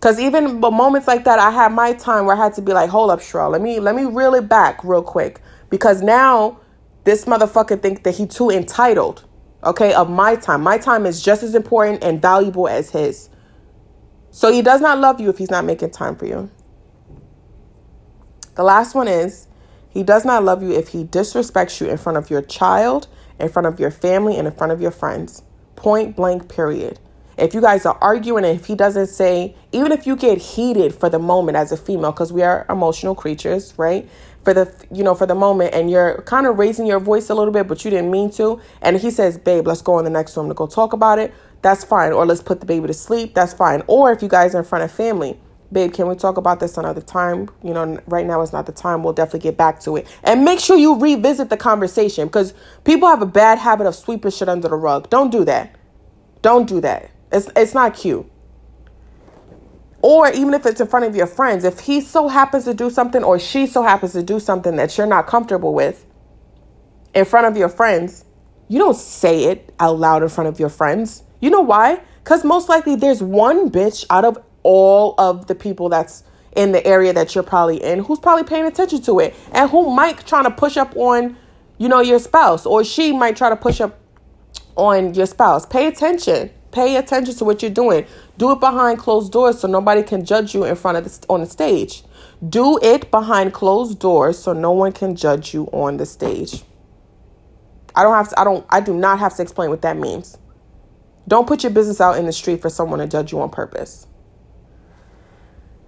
Cause 0.00 0.20
even 0.20 0.60
but 0.60 0.72
moments 0.72 1.08
like 1.08 1.24
that, 1.24 1.38
I 1.38 1.50
had 1.50 1.72
my 1.72 1.92
time 1.94 2.26
where 2.26 2.36
I 2.36 2.38
had 2.38 2.54
to 2.54 2.62
be 2.62 2.72
like, 2.72 2.90
hold 2.90 3.10
up, 3.10 3.20
Shrell, 3.20 3.50
let 3.50 3.62
me 3.62 3.80
let 3.80 3.94
me 3.94 4.04
reel 4.04 4.34
it 4.34 4.48
back 4.48 4.84
real 4.84 5.02
quick. 5.02 5.40
Because 5.70 6.02
now 6.02 6.60
this 7.04 7.24
motherfucker 7.24 7.80
think 7.80 8.02
that 8.02 8.16
he 8.16 8.26
too 8.26 8.50
entitled, 8.50 9.24
okay, 9.64 9.94
of 9.94 10.10
my 10.10 10.36
time. 10.36 10.62
My 10.62 10.78
time 10.78 11.06
is 11.06 11.22
just 11.22 11.42
as 11.42 11.54
important 11.54 12.04
and 12.04 12.20
valuable 12.20 12.68
as 12.68 12.90
his. 12.90 13.30
So 14.30 14.52
he 14.52 14.60
does 14.60 14.80
not 14.80 14.98
love 14.98 15.20
you 15.20 15.30
if 15.30 15.38
he's 15.38 15.50
not 15.50 15.64
making 15.64 15.90
time 15.90 16.14
for 16.14 16.26
you. 16.26 16.50
The 18.54 18.62
last 18.62 18.94
one 18.94 19.08
is 19.08 19.48
he 19.88 20.02
does 20.02 20.24
not 20.24 20.44
love 20.44 20.62
you 20.62 20.72
if 20.72 20.88
he 20.88 21.04
disrespects 21.04 21.80
you 21.80 21.88
in 21.88 21.96
front 21.96 22.18
of 22.18 22.28
your 22.28 22.42
child, 22.42 23.08
in 23.40 23.48
front 23.48 23.66
of 23.66 23.80
your 23.80 23.90
family, 23.90 24.36
and 24.36 24.46
in 24.46 24.52
front 24.54 24.72
of 24.72 24.80
your 24.80 24.90
friends. 24.90 25.42
Point 25.74 26.16
blank, 26.16 26.48
period. 26.48 26.98
If 27.36 27.52
you 27.52 27.60
guys 27.60 27.84
are 27.84 27.98
arguing, 28.00 28.44
if 28.44 28.64
he 28.64 28.74
doesn't 28.74 29.08
say, 29.08 29.54
even 29.72 29.92
if 29.92 30.06
you 30.06 30.16
get 30.16 30.38
heated 30.38 30.94
for 30.94 31.10
the 31.10 31.18
moment 31.18 31.56
as 31.56 31.70
a 31.70 31.76
female, 31.76 32.12
because 32.12 32.32
we 32.32 32.42
are 32.42 32.64
emotional 32.70 33.14
creatures, 33.14 33.74
right? 33.76 34.08
For 34.42 34.54
the 34.54 34.72
you 34.90 35.02
know 35.02 35.14
for 35.14 35.26
the 35.26 35.34
moment, 35.34 35.74
and 35.74 35.90
you're 35.90 36.22
kind 36.22 36.46
of 36.46 36.58
raising 36.58 36.86
your 36.86 37.00
voice 37.00 37.28
a 37.28 37.34
little 37.34 37.52
bit, 37.52 37.68
but 37.68 37.84
you 37.84 37.90
didn't 37.90 38.10
mean 38.10 38.30
to, 38.32 38.60
and 38.80 38.96
he 38.96 39.10
says, 39.10 39.36
"Babe, 39.36 39.66
let's 39.66 39.82
go 39.82 39.98
in 39.98 40.04
the 40.04 40.10
next 40.10 40.36
room 40.36 40.48
to 40.48 40.54
go 40.54 40.66
talk 40.66 40.92
about 40.92 41.18
it." 41.18 41.34
That's 41.62 41.84
fine. 41.84 42.12
Or 42.12 42.24
let's 42.24 42.42
put 42.42 42.60
the 42.60 42.66
baby 42.66 42.86
to 42.86 42.94
sleep. 42.94 43.34
That's 43.34 43.52
fine. 43.52 43.82
Or 43.86 44.12
if 44.12 44.22
you 44.22 44.28
guys 44.28 44.54
are 44.54 44.58
in 44.58 44.64
front 44.64 44.84
of 44.84 44.92
family, 44.92 45.38
babe, 45.72 45.92
can 45.92 46.08
we 46.08 46.14
talk 46.14 46.36
about 46.36 46.60
this 46.60 46.78
another 46.78 47.00
time? 47.00 47.48
You 47.62 47.74
know, 47.74 47.98
right 48.06 48.24
now 48.24 48.40
is 48.40 48.52
not 48.52 48.66
the 48.66 48.72
time. 48.72 49.02
We'll 49.02 49.12
definitely 49.12 49.40
get 49.40 49.56
back 49.56 49.80
to 49.80 49.96
it. 49.96 50.06
And 50.22 50.44
make 50.44 50.60
sure 50.60 50.76
you 50.76 50.98
revisit 50.98 51.50
the 51.50 51.56
conversation 51.56 52.28
because 52.28 52.54
people 52.84 53.08
have 53.08 53.20
a 53.20 53.26
bad 53.26 53.58
habit 53.58 53.86
of 53.86 53.94
sweeping 53.94 54.30
shit 54.30 54.48
under 54.48 54.68
the 54.68 54.76
rug. 54.76 55.10
Don't 55.10 55.30
do 55.30 55.44
that. 55.44 55.74
Don't 56.40 56.68
do 56.68 56.80
that. 56.82 57.10
It's 57.32 57.48
it's 57.56 57.74
not 57.74 57.94
cute. 57.94 58.30
Or 60.02 60.30
even 60.30 60.54
if 60.54 60.66
it's 60.66 60.80
in 60.80 60.86
front 60.86 61.06
of 61.06 61.16
your 61.16 61.26
friends, 61.26 61.64
if 61.64 61.80
he 61.80 62.00
so 62.00 62.28
happens 62.28 62.64
to 62.64 62.74
do 62.74 62.90
something 62.90 63.24
or 63.24 63.38
she 63.38 63.66
so 63.66 63.82
happens 63.82 64.12
to 64.12 64.22
do 64.22 64.38
something 64.38 64.76
that 64.76 64.96
you're 64.96 65.06
not 65.06 65.26
comfortable 65.26 65.74
with 65.74 66.06
in 67.14 67.24
front 67.24 67.46
of 67.46 67.56
your 67.56 67.68
friends, 67.68 68.24
you 68.68 68.78
don't 68.78 68.96
say 68.96 69.44
it 69.44 69.74
out 69.80 69.98
loud 69.98 70.22
in 70.22 70.28
front 70.28 70.48
of 70.48 70.60
your 70.60 70.68
friends. 70.68 71.22
You 71.40 71.50
know 71.50 71.62
why? 71.62 72.00
Because 72.22 72.44
most 72.44 72.68
likely 72.68 72.94
there's 72.94 73.22
one 73.22 73.70
bitch 73.70 74.04
out 74.10 74.24
of 74.24 74.38
all 74.62 75.14
of 75.18 75.46
the 75.46 75.54
people 75.54 75.88
that's 75.88 76.24
in 76.56 76.72
the 76.72 76.84
area 76.86 77.12
that 77.12 77.34
you're 77.34 77.44
probably 77.44 77.82
in 77.82 78.00
who's 78.00 78.18
probably 78.18 78.42
paying 78.42 78.64
attention 78.64 79.00
to 79.02 79.18
it 79.20 79.34
and 79.52 79.70
who 79.70 79.94
might 79.94 80.26
trying 80.26 80.44
to 80.44 80.50
push 80.50 80.76
up 80.76 80.96
on, 80.96 81.36
you 81.78 81.88
know, 81.88 82.00
your 82.00 82.18
spouse 82.18 82.66
or 82.66 82.82
she 82.82 83.12
might 83.12 83.36
try 83.36 83.48
to 83.48 83.56
push 83.56 83.80
up 83.80 83.98
on 84.74 85.14
your 85.14 85.26
spouse. 85.26 85.66
Pay 85.66 85.86
attention. 85.86 86.50
Pay 86.76 86.96
attention 86.96 87.34
to 87.36 87.44
what 87.46 87.62
you're 87.62 87.70
doing. 87.70 88.04
Do 88.36 88.52
it 88.52 88.60
behind 88.60 88.98
closed 88.98 89.32
doors 89.32 89.60
so 89.60 89.66
nobody 89.66 90.02
can 90.02 90.26
judge 90.26 90.54
you 90.54 90.64
in 90.64 90.76
front 90.76 90.98
of 90.98 91.04
the 91.04 91.26
on 91.30 91.40
the 91.40 91.46
stage. 91.46 92.02
Do 92.46 92.78
it 92.82 93.10
behind 93.10 93.54
closed 93.54 93.98
doors 93.98 94.38
so 94.38 94.52
no 94.52 94.72
one 94.72 94.92
can 94.92 95.16
judge 95.16 95.54
you 95.54 95.68
on 95.72 95.96
the 95.96 96.04
stage. 96.04 96.64
I 97.94 98.02
don't 98.02 98.12
have 98.12 98.28
to, 98.28 98.38
I 98.38 98.44
don't 98.44 98.66
I 98.68 98.80
do 98.80 98.92
not 98.92 99.18
have 99.20 99.34
to 99.36 99.42
explain 99.42 99.70
what 99.70 99.80
that 99.80 99.96
means. 99.96 100.36
Don't 101.26 101.48
put 101.48 101.62
your 101.62 101.72
business 101.72 101.98
out 101.98 102.18
in 102.18 102.26
the 102.26 102.32
street 102.32 102.60
for 102.60 102.68
someone 102.68 102.98
to 102.98 103.06
judge 103.06 103.32
you 103.32 103.40
on 103.40 103.48
purpose. 103.48 104.06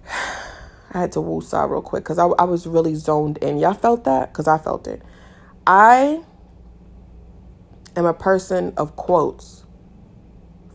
I 0.07 1.01
had 1.01 1.11
to 1.11 1.19
woosah 1.19 1.69
real 1.69 1.83
quick 1.83 2.03
because 2.03 2.17
I, 2.17 2.25
I 2.25 2.45
was 2.45 2.65
really 2.65 2.95
zoned 2.95 3.37
in. 3.37 3.59
Y'all 3.59 3.75
felt 3.75 4.05
that? 4.05 4.33
Because 4.33 4.47
I 4.47 4.57
felt 4.57 4.87
it. 4.87 5.03
I 5.67 6.23
am 7.95 8.07
a 8.07 8.13
person 8.15 8.73
of 8.75 8.95
quotes 8.95 9.59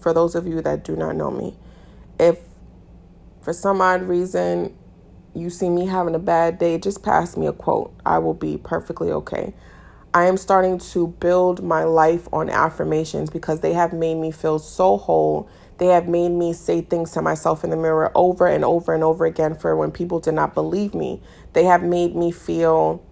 for 0.05 0.13
those 0.13 0.35
of 0.35 0.47
you 0.47 0.61
that 0.61 0.85
do 0.85 0.95
not 0.95 1.17
know 1.17 1.31
me. 1.31 1.57
If 2.21 2.39
for 3.41 3.55
some 3.55 3.81
odd 3.81 4.03
reason 4.03 4.77
you 5.35 5.49
see 5.49 5.71
me 5.71 5.87
having 5.87 6.15
a 6.15 6.19
bad 6.19 6.59
day, 6.59 6.77
just 6.77 7.03
pass 7.03 7.39
me 7.39 7.47
a 7.47 7.55
quote. 7.55 7.91
I 8.05 8.19
will 8.19 8.35
be 8.35 8.59
perfectly 8.59 9.11
okay. 9.11 9.55
I 10.13 10.27
am 10.27 10.37
starting 10.37 10.79
to 10.79 11.07
build 11.09 11.65
my 11.65 11.85
life 11.85 12.29
on 12.35 12.51
affirmations 12.51 13.31
because 13.31 13.61
they 13.61 13.73
have 13.73 13.95
made 13.95 14.17
me 14.17 14.31
feel 14.31 14.59
so 14.59 14.99
whole. 14.99 15.49
They 15.79 15.87
have 15.87 16.07
made 16.07 16.33
me 16.33 16.53
say 16.53 16.83
things 16.83 17.13
to 17.13 17.23
myself 17.23 17.65
in 17.65 17.71
the 17.71 17.77
mirror 17.77 18.13
over 18.15 18.47
and 18.47 18.63
over 18.63 18.93
and 18.93 19.03
over 19.03 19.25
again 19.25 19.55
for 19.55 19.75
when 19.75 19.91
people 19.91 20.21
did 20.21 20.35
not 20.35 20.53
believe 20.53 20.95
me. 20.95 21.23
They 21.55 21.65
have 21.65 21.83
made 21.83 22.15
me 22.15 22.31
feel 22.31 23.03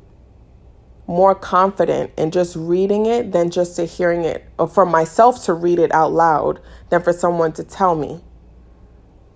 more 1.13 1.35
confident 1.35 2.11
in 2.17 2.31
just 2.31 2.57
reading 2.57 3.05
it 3.05 3.33
than 3.33 3.51
just 3.51 3.77
to 3.77 3.85
hearing 3.85 4.25
it 4.25 4.47
or 4.59 4.67
for 4.67 4.87
myself 4.87 5.45
to 5.45 5.53
read 5.53 5.79
it 5.79 5.93
out 5.93 6.11
loud 6.11 6.59
than 6.89 7.03
for 7.03 7.13
someone 7.13 7.53
to 7.53 7.63
tell 7.63 7.95
me. 7.95 8.19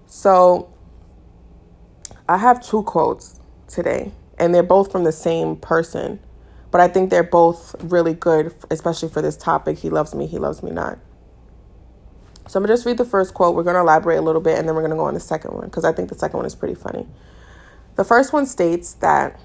So 0.07 0.73
I 2.27 2.39
have 2.39 2.65
two 2.65 2.83
quotes 2.85 3.41
today 3.69 4.13
and 4.39 4.55
they're 4.55 4.63
both 4.63 4.91
from 4.91 5.05
the 5.05 5.13
same 5.13 5.55
person, 5.57 6.19
but 6.71 6.81
I 6.81 6.89
think 6.89 7.11
they're 7.11 7.23
both 7.23 7.77
really 7.85 8.15
good 8.15 8.55
especially 8.71 9.11
for 9.11 9.21
this 9.21 9.37
topic 9.37 9.79
he 9.79 9.91
loves 9.91 10.15
me, 10.15 10.27
he 10.27 10.39
loves 10.39 10.63
me 10.63 10.71
not. 10.71 10.99
So 12.49 12.59
I'm 12.59 12.67
to 12.67 12.73
just 12.73 12.87
read 12.87 12.97
the 12.97 13.05
first 13.05 13.35
quote. 13.35 13.55
We're 13.55 13.65
to 13.75 13.81
elaborate 13.81 14.17
a 14.17 14.23
little 14.23 14.41
bit 14.41 14.59
and 14.59 14.67
then 14.67 14.75
we're 14.75 14.81
to 14.93 14.97
go 14.97 15.05
on 15.05 15.13
the 15.13 15.21
second 15.21 15.53
one 15.53 15.67
because 15.67 15.85
I 15.85 15.93
think 15.93 16.09
the 16.09 16.15
second 16.15 16.39
one 16.39 16.47
is 16.47 16.55
pretty 16.55 16.75
funny. 16.75 17.07
The 17.97 18.05
first 18.05 18.33
one 18.33 18.47
states 18.47 18.95
that 18.95 19.39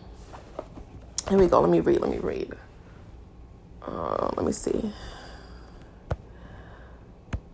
here 1.28 1.38
we 1.38 1.48
go. 1.48 1.62
Let 1.62 1.70
me 1.70 1.80
read. 1.80 2.02
Let 2.02 2.12
me 2.12 2.18
read. 2.18 2.54
Uh, 3.82 4.30
let 4.36 4.46
me 4.46 4.52
see. 4.52 4.92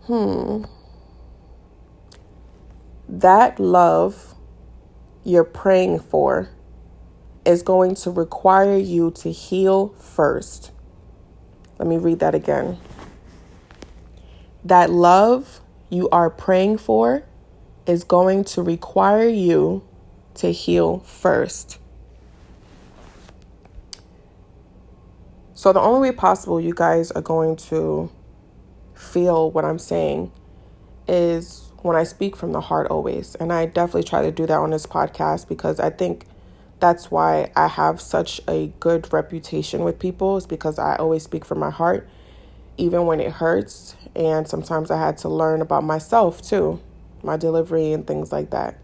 Hmm. 0.06 0.64
That 3.10 3.60
love 3.60 4.36
you're 5.24 5.44
praying 5.44 6.00
for 6.00 6.50
is 7.46 7.64
going 7.64 7.96
to 7.96 8.12
require 8.12 8.78
you 8.78 9.12
to 9.12 9.32
heal 9.32 9.90
first. 9.90 10.72
Let 11.80 11.88
me 11.88 11.98
read 11.98 12.20
that 12.20 12.36
again. 12.36 12.78
That 14.64 14.90
love 14.90 15.62
you 15.90 16.10
are 16.10 16.30
praying 16.30 16.80
for 16.80 17.24
is 17.86 18.04
going 18.04 18.44
to 18.44 18.62
require 18.62 19.28
you 19.28 19.88
to 20.36 20.52
heal 20.52 21.00
first. 21.00 21.80
So, 25.58 25.74
the 25.74 25.80
only 25.80 26.12
way 26.12 26.16
possible 26.16 26.62
you 26.62 26.76
guys 26.76 27.10
are 27.10 27.22
going 27.24 27.56
to 27.56 28.12
feel 28.94 29.50
what 29.50 29.66
I'm 29.66 29.80
saying 29.80 30.32
is 31.08 31.72
when 31.82 31.96
I 31.96 32.04
speak 32.04 32.36
from 32.36 32.52
the 32.52 32.62
heart 32.62 32.92
always. 32.92 33.34
And 33.34 33.52
I 33.52 33.66
definitely 33.66 34.04
try 34.04 34.22
to 34.22 34.32
do 34.32 34.46
that 34.46 34.54
on 34.54 34.70
this 34.70 34.86
podcast 34.86 35.48
because 35.48 35.80
I 35.80 35.90
think 35.90 36.28
that's 36.80 37.10
why 37.10 37.52
I 37.56 37.70
have 37.70 38.00
such 38.00 38.40
a 38.48 38.68
good 38.80 39.12
reputation 39.12 39.84
with 39.84 39.98
people, 39.98 40.38
is 40.38 40.46
because 40.46 40.78
I 40.78 40.96
always 40.98 41.24
speak 41.24 41.44
from 41.44 41.58
my 41.58 41.72
heart, 41.72 42.08
even 42.78 43.08
when 43.08 43.20
it 43.20 43.32
hurts. 43.32 43.96
And 44.16 44.48
sometimes 44.48 44.92
I 44.92 45.00
had 45.00 45.18
to 45.20 45.28
learn 45.28 45.62
about 45.62 45.84
myself 45.84 46.40
too, 46.40 46.80
my 47.24 47.36
delivery 47.36 47.94
and 47.94 48.06
things 48.06 48.32
like 48.32 48.52
that. 48.52 48.78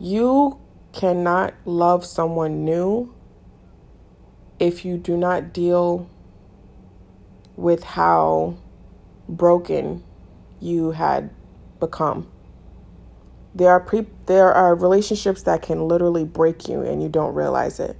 You 0.00 0.58
cannot 0.92 1.54
love 1.64 2.04
someone 2.04 2.64
new 2.64 3.14
if 4.58 4.84
you 4.84 4.96
do 4.96 5.16
not 5.16 5.52
deal 5.52 6.08
with 7.56 7.82
how 7.82 8.56
broken 9.28 10.02
you 10.60 10.92
had 10.92 11.30
become. 11.80 12.30
There 13.54 13.70
are 13.70 13.80
pre- 13.80 14.06
there 14.26 14.52
are 14.52 14.74
relationships 14.74 15.42
that 15.42 15.62
can 15.62 15.88
literally 15.88 16.24
break 16.24 16.68
you 16.68 16.80
and 16.82 17.02
you 17.02 17.08
don't 17.08 17.34
realize 17.34 17.80
it. 17.80 17.98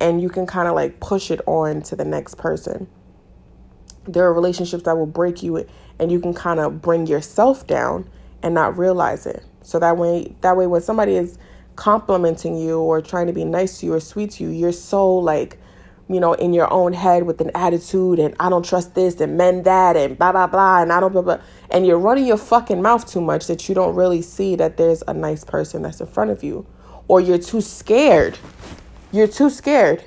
And 0.00 0.20
you 0.20 0.28
can 0.28 0.46
kind 0.46 0.68
of 0.68 0.74
like 0.74 1.00
push 1.00 1.30
it 1.30 1.40
on 1.46 1.82
to 1.82 1.96
the 1.96 2.04
next 2.04 2.36
person. 2.36 2.88
There 4.06 4.24
are 4.24 4.32
relationships 4.32 4.84
that 4.84 4.96
will 4.96 5.06
break 5.06 5.42
you 5.42 5.66
and 5.98 6.12
you 6.12 6.20
can 6.20 6.34
kind 6.34 6.60
of 6.60 6.80
bring 6.80 7.06
yourself 7.06 7.66
down 7.66 8.08
and 8.42 8.54
not 8.54 8.76
realize 8.76 9.26
it. 9.26 9.44
So 9.62 9.78
that 9.78 9.96
way 9.96 10.34
that 10.40 10.56
way 10.56 10.66
when 10.66 10.80
somebody 10.80 11.16
is 11.16 11.38
complimenting 11.76 12.56
you 12.56 12.78
or 12.80 13.00
trying 13.00 13.26
to 13.26 13.32
be 13.32 13.44
nice 13.44 13.80
to 13.80 13.86
you 13.86 13.94
or 13.94 14.00
sweet 14.00 14.32
to 14.32 14.44
you, 14.44 14.50
you're 14.50 14.72
so 14.72 15.14
like 15.14 15.58
you 16.08 16.20
know, 16.20 16.34
in 16.34 16.52
your 16.52 16.70
own 16.72 16.92
head 16.92 17.22
with 17.22 17.40
an 17.40 17.50
attitude 17.54 18.18
and 18.18 18.34
I 18.38 18.50
don't 18.50 18.64
trust 18.64 18.94
this 18.94 19.20
and 19.20 19.38
men 19.38 19.62
that 19.62 19.96
and 19.96 20.18
blah 20.18 20.32
blah 20.32 20.46
blah 20.46 20.82
and 20.82 20.92
I 20.92 21.00
don't 21.00 21.12
blah 21.12 21.22
blah 21.22 21.38
and 21.70 21.86
you're 21.86 21.98
running 21.98 22.26
your 22.26 22.36
fucking 22.36 22.82
mouth 22.82 23.10
too 23.10 23.20
much 23.20 23.46
that 23.46 23.68
you 23.68 23.74
don't 23.74 23.94
really 23.94 24.20
see 24.20 24.54
that 24.56 24.76
there's 24.76 25.02
a 25.08 25.14
nice 25.14 25.44
person 25.44 25.82
that's 25.82 26.00
in 26.00 26.06
front 26.06 26.30
of 26.30 26.44
you. 26.44 26.66
Or 27.08 27.20
you're 27.20 27.38
too 27.38 27.60
scared. 27.60 28.38
You're 29.12 29.28
too 29.28 29.50
scared. 29.50 30.04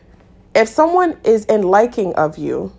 If 0.56 0.67
someone 0.67 1.19
is 1.23 1.45
in 1.45 1.62
liking 1.63 2.13
of 2.15 2.38
you, 2.38 2.73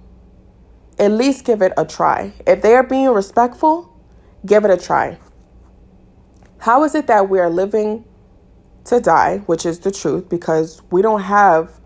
at 0.98 1.12
least 1.12 1.44
give 1.44 1.62
it 1.62 1.72
a 1.76 1.84
try. 1.84 2.32
If 2.46 2.62
they 2.62 2.74
are 2.74 2.82
being 2.82 3.10
respectful, 3.10 3.96
give 4.44 4.64
it 4.64 4.70
a 4.70 4.76
try. 4.76 5.18
How 6.58 6.82
is 6.82 6.94
it 6.94 7.06
that 7.06 7.28
we 7.28 7.38
are 7.38 7.50
living 7.50 8.04
to 8.88 9.00
die, 9.00 9.38
which 9.46 9.64
is 9.64 9.80
the 9.80 9.90
truth, 9.90 10.28
because 10.28 10.82
we 10.90 11.02
don't 11.02 11.22
have 11.22 11.78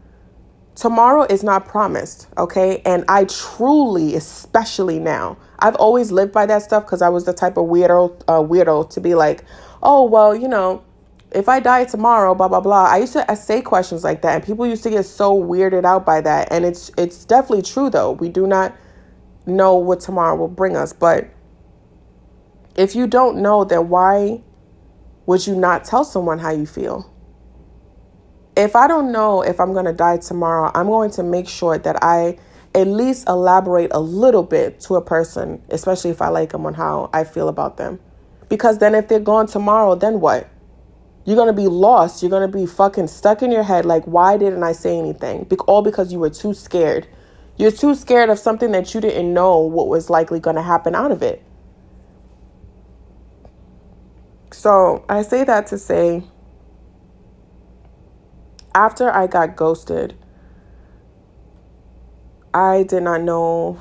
tomorrow 0.74 1.24
is 1.24 1.42
not 1.42 1.66
promised, 1.66 2.28
okay? 2.38 2.82
And 2.84 3.04
I 3.08 3.24
truly, 3.24 4.14
especially 4.14 4.98
now, 4.98 5.36
I've 5.58 5.76
always 5.76 6.10
lived 6.10 6.32
by 6.32 6.46
that 6.46 6.62
stuff 6.62 6.84
because 6.84 7.02
I 7.02 7.08
was 7.08 7.24
the 7.24 7.32
type 7.32 7.56
of 7.56 7.66
weirdo, 7.66 8.22
uh, 8.26 8.40
weirdo 8.40 8.90
to 8.90 9.00
be 9.00 9.14
like, 9.14 9.44
oh 9.82 10.04
well, 10.04 10.34
you 10.34 10.48
know, 10.48 10.82
if 11.30 11.48
I 11.48 11.60
die 11.60 11.84
tomorrow, 11.84 12.34
blah 12.34 12.48
blah 12.48 12.60
blah. 12.60 12.84
I 12.84 12.98
used 12.98 13.12
to 13.14 13.36
say 13.36 13.62
questions 13.62 14.04
like 14.04 14.22
that, 14.22 14.34
and 14.36 14.44
people 14.44 14.66
used 14.66 14.82
to 14.84 14.90
get 14.90 15.04
so 15.04 15.34
weirded 15.40 15.84
out 15.84 16.04
by 16.04 16.20
that. 16.20 16.48
And 16.50 16.64
it's 16.64 16.90
it's 16.98 17.24
definitely 17.24 17.62
true 17.62 17.90
though. 17.90 18.12
We 18.12 18.28
do 18.28 18.46
not 18.46 18.74
know 19.46 19.76
what 19.76 20.00
tomorrow 20.00 20.36
will 20.36 20.48
bring 20.48 20.76
us, 20.76 20.92
but 20.92 21.28
if 22.76 22.94
you 22.94 23.06
don't 23.06 23.38
know, 23.42 23.64
then 23.64 23.88
why 23.88 24.42
would 25.26 25.46
you 25.46 25.54
not 25.54 25.84
tell 25.84 26.04
someone 26.04 26.38
how 26.38 26.50
you 26.50 26.66
feel? 26.66 27.12
if 28.56 28.76
I 28.76 28.86
don't 28.86 29.12
know 29.12 29.42
if 29.42 29.58
I'm 29.60 29.72
going 29.72 29.86
to 29.86 29.92
die 29.92 30.18
tomorrow, 30.18 30.70
I'm 30.74 30.86
going 30.86 31.10
to 31.12 31.22
make 31.22 31.48
sure 31.48 31.78
that 31.78 32.02
I 32.02 32.38
at 32.74 32.86
least 32.86 33.28
elaborate 33.28 33.90
a 33.92 34.00
little 34.00 34.42
bit 34.42 34.80
to 34.80 34.96
a 34.96 35.02
person, 35.02 35.62
especially 35.70 36.10
if 36.10 36.20
I 36.20 36.28
like 36.28 36.50
them 36.50 36.66
on 36.66 36.74
how 36.74 37.10
I 37.12 37.24
feel 37.24 37.48
about 37.48 37.76
them. 37.76 38.00
Because 38.48 38.78
then 38.78 38.94
if 38.94 39.08
they're 39.08 39.20
gone 39.20 39.46
tomorrow, 39.46 39.94
then 39.94 40.20
what? 40.20 40.48
You're 41.24 41.36
going 41.36 41.48
to 41.48 41.52
be 41.54 41.68
lost. 41.68 42.22
You're 42.22 42.30
going 42.30 42.50
to 42.50 42.58
be 42.58 42.66
fucking 42.66 43.06
stuck 43.06 43.42
in 43.42 43.50
your 43.50 43.62
head 43.62 43.86
like, 43.86 44.04
why 44.04 44.36
didn't 44.36 44.62
I 44.62 44.72
say 44.72 44.98
anything? 44.98 45.44
Be- 45.44 45.56
all 45.66 45.82
because 45.82 46.12
you 46.12 46.18
were 46.18 46.30
too 46.30 46.52
scared. 46.52 47.06
You're 47.56 47.70
too 47.70 47.94
scared 47.94 48.28
of 48.28 48.38
something 48.38 48.72
that 48.72 48.92
you 48.92 49.00
didn't 49.00 49.32
know 49.32 49.58
what 49.60 49.88
was 49.88 50.10
likely 50.10 50.40
going 50.40 50.56
to 50.56 50.62
happen 50.62 50.94
out 50.94 51.12
of 51.12 51.22
it. 51.22 51.42
So 54.62 55.04
I 55.08 55.22
say 55.22 55.42
that 55.42 55.66
to 55.66 55.76
say, 55.76 56.22
after 58.76 59.10
I 59.10 59.26
got 59.26 59.56
ghosted, 59.56 60.14
I 62.54 62.84
did 62.84 63.02
not 63.02 63.22
know 63.22 63.80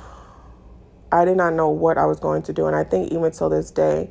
I 1.12 1.24
did 1.24 1.38
not 1.38 1.54
know 1.54 1.70
what 1.70 2.00
I 2.00 2.08
was 2.08 2.20
going 2.20 2.42
to 2.42 2.54
do 2.54 2.66
and 2.66 2.76
I 2.76 2.84
think 2.84 3.12
even 3.12 3.32
till 3.32 3.48
this 3.48 3.70
day 3.70 4.10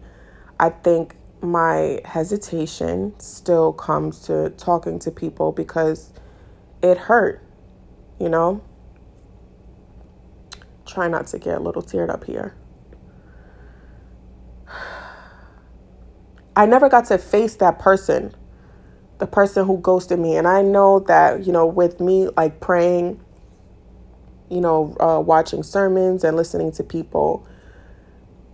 I 0.60 0.70
think 0.70 1.16
my 1.42 2.02
hesitation 2.04 3.18
still 3.18 3.72
comes 3.72 4.20
to 4.26 4.50
talking 4.50 5.00
to 5.00 5.10
people 5.10 5.50
because 5.50 6.12
it 6.84 6.98
hurt, 6.98 7.42
you 8.20 8.28
know? 8.28 8.62
Try 10.86 11.08
not 11.08 11.26
to 11.28 11.40
get 11.40 11.58
a 11.58 11.60
little 11.60 11.82
teared 11.82 12.10
up 12.10 12.22
here. 12.22 12.54
I 16.56 16.66
never 16.66 16.88
got 16.88 17.06
to 17.06 17.18
face 17.18 17.56
that 17.56 17.78
person 17.78 18.34
the 19.20 19.26
person 19.26 19.66
who 19.66 19.78
ghosted 19.78 20.18
me. 20.18 20.36
And 20.36 20.48
I 20.48 20.62
know 20.62 21.00
that, 21.00 21.46
you 21.46 21.52
know, 21.52 21.66
with 21.66 22.00
me 22.00 22.28
like 22.36 22.58
praying, 22.58 23.20
you 24.50 24.60
know, 24.60 24.96
uh, 24.98 25.20
watching 25.20 25.62
sermons 25.62 26.24
and 26.24 26.36
listening 26.36 26.72
to 26.72 26.82
people, 26.82 27.46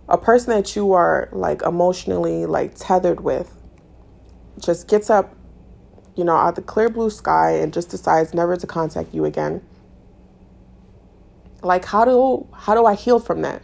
a 0.09 0.17
person 0.17 0.53
that 0.53 0.75
you 0.75 0.91
are 0.91 1.29
like 1.31 1.61
emotionally 1.63 2.45
like 2.45 2.75
tethered 2.75 3.21
with 3.21 3.51
just 4.59 4.87
gets 4.87 5.09
up, 5.09 5.35
you 6.15 6.23
know, 6.23 6.35
out 6.35 6.55
the 6.55 6.61
clear 6.61 6.89
blue 6.89 7.09
sky 7.09 7.51
and 7.51 7.73
just 7.73 7.89
decides 7.89 8.33
never 8.33 8.57
to 8.57 8.67
contact 8.67 9.13
you 9.13 9.23
again. 9.25 9.61
Like 11.63 11.85
how 11.85 12.03
do 12.05 12.47
how 12.53 12.75
do 12.75 12.85
I 12.85 12.93
heal 12.93 13.19
from 13.19 13.41
that? 13.41 13.61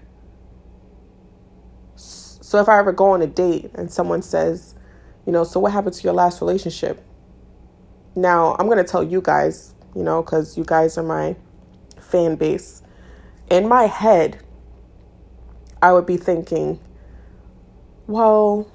So 2.54 2.60
if 2.60 2.70
I 2.70 2.78
ever 2.78 2.92
go 2.92 3.10
on 3.10 3.24
a 3.24 3.26
date 3.26 3.72
and 3.74 3.92
someone 3.92 4.22
says, 4.22 4.76
you 5.26 5.34
know, 5.34 5.44
so 5.44 5.60
what 5.60 5.72
happened 5.72 5.96
to 5.96 6.04
your 6.04 6.14
last 6.14 6.40
relationship? 6.40 7.04
Now, 8.16 8.56
I'm 8.60 8.68
going 8.68 8.78
to 8.78 8.84
tell 8.84 9.02
you 9.02 9.22
guys, 9.22 9.74
you 9.96 10.04
know, 10.04 10.22
because 10.22 10.56
you 10.56 10.64
guys 10.64 10.96
are 11.00 11.04
my 11.04 11.36
fan 12.00 12.36
base. 12.36 12.84
In 13.50 13.68
my 13.68 13.88
head, 13.88 14.40
I 15.82 15.94
would 15.94 16.06
be 16.06 16.16
thinking, 16.16 16.80
well, 18.06 18.72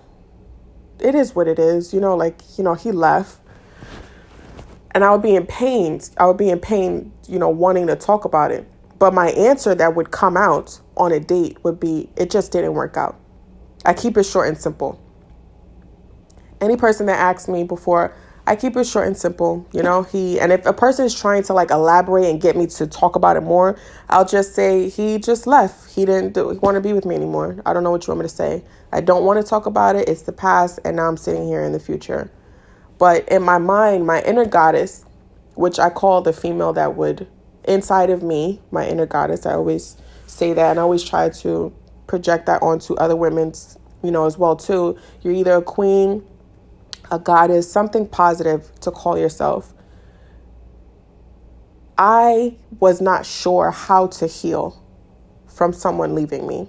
it 0.99 1.14
is 1.14 1.37
what 1.37 1.47
it 1.47 1.61
is, 1.61 1.95
you 1.95 2.01
know, 2.01 2.17
like, 2.17 2.59
you 2.59 2.64
know, 2.64 2.75
he 2.75 2.91
left. 2.91 3.38
And 4.91 5.05
I 5.05 5.12
would 5.12 5.23
be 5.23 5.37
in 5.37 5.47
pain. 5.47 6.01
I 6.17 6.27
would 6.27 6.37
be 6.37 6.51
in 6.51 6.59
pain, 6.59 7.12
you 7.29 7.38
know, 7.38 7.49
wanting 7.49 7.87
to 7.87 7.95
talk 7.95 8.25
about 8.25 8.51
it. 8.51 8.67
But 8.99 9.14
my 9.14 9.29
answer 9.29 9.73
that 9.77 9.95
would 9.95 10.11
come 10.11 10.37
out 10.37 10.81
on 10.97 11.12
a 11.12 11.21
date 11.21 11.62
would 11.62 11.79
be, 11.79 12.11
it 12.17 12.29
just 12.29 12.51
didn't 12.51 12.75
work 12.75 12.97
out. 12.97 13.21
I 13.85 13.95
keep 13.95 14.17
it 14.17 14.25
short 14.25 14.49
and 14.49 14.59
simple 14.59 15.01
any 16.61 16.77
person 16.77 17.07
that 17.07 17.19
asks 17.19 17.49
me 17.49 17.64
before 17.64 18.14
I 18.47 18.57
keep 18.57 18.79
it 18.79 18.85
short 18.85 19.07
and 19.07 19.14
simple, 19.14 19.69
you 19.75 19.83
know. 19.83 20.05
He 20.05 20.41
and 20.41 20.53
if 20.53 20.64
a 20.64 20.73
person 20.73 21.05
is 21.05 21.14
trying 21.14 21.43
to 21.45 21.53
like 21.53 21.71
elaborate 21.71 22.31
and 22.31 22.41
get 22.41 22.57
me 22.57 22.67
to 22.69 22.87
talk 22.87 23.14
about 23.14 23.37
it 23.37 23.43
more, 23.43 23.79
I'll 24.09 24.25
just 24.25 24.55
say 24.55 24.88
he 24.88 25.19
just 25.19 25.47
left. 25.47 25.91
He 25.95 26.07
didn't 26.07 26.33
do, 26.33 26.59
want 26.62 26.77
to 26.77 26.81
be 26.81 26.95
with 26.95 27.05
me 27.05 27.14
anymore. 27.14 27.61
I 27.67 27.75
don't 27.75 27.85
know 27.85 27.91
what 27.91 28.07
you 28.07 28.12
want 28.12 28.21
me 28.21 28.25
to 28.25 28.35
say. 28.35 28.64
I 28.91 29.03
don't 29.03 29.27
want 29.27 29.38
to 29.38 29.47
talk 29.47 29.67
about 29.67 29.97
it. 29.97 30.09
It's 30.09 30.23
the 30.23 30.33
past, 30.33 30.81
and 30.83 30.97
now 30.97 31.09
I'm 31.09 31.19
sitting 31.19 31.47
here 31.47 31.62
in 31.62 31.73
the 31.73 31.79
future. 31.79 32.31
But 32.97 33.29
in 33.29 33.43
my 33.43 33.59
mind, 33.59 34.07
my 34.07 34.23
inner 34.23 34.47
goddess, 34.47 35.05
which 35.55 35.79
I 35.79 35.91
call 35.91 36.23
the 36.23 36.33
female 36.33 36.73
that 36.73 36.97
would 36.97 37.29
inside 37.64 38.09
of 38.09 38.23
me, 38.23 38.62
my 38.71 38.88
inner 38.88 39.05
goddess. 39.05 39.45
I 39.45 39.53
always 39.53 39.99
say 40.27 40.55
that, 40.55 40.71
and 40.71 40.79
I 40.79 40.83
always 40.85 41.05
try 41.05 41.29
to 41.29 41.75
project 42.09 42.47
that 42.47 42.61
onto 42.62 42.94
other 42.94 43.14
women's, 43.14 43.79
you 44.03 44.11
know, 44.11 44.27
as 44.27 44.37
well 44.37 44.57
too. 44.57 44.99
You're 45.23 45.35
either 45.35 45.53
a 45.53 45.62
queen 45.62 46.27
a 47.11 47.18
goddess, 47.18 47.71
something 47.71 48.07
positive 48.07 48.71
to 48.81 48.90
call 48.90 49.18
yourself. 49.18 49.73
I 51.97 52.57
was 52.79 53.01
not 53.01 53.27
sure 53.27 53.71
how 53.71 54.07
to 54.09 54.27
heal 54.27 54.83
from 55.47 55.73
someone 55.73 56.14
leaving 56.14 56.47
me. 56.47 56.68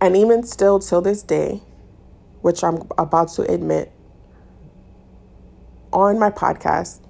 And 0.00 0.16
even 0.16 0.44
still, 0.44 0.78
till 0.78 1.00
this 1.00 1.22
day, 1.22 1.62
which 2.42 2.62
I'm 2.62 2.82
about 2.98 3.28
to 3.30 3.42
admit 3.42 3.90
on 5.92 6.18
my 6.18 6.30
podcast, 6.30 7.00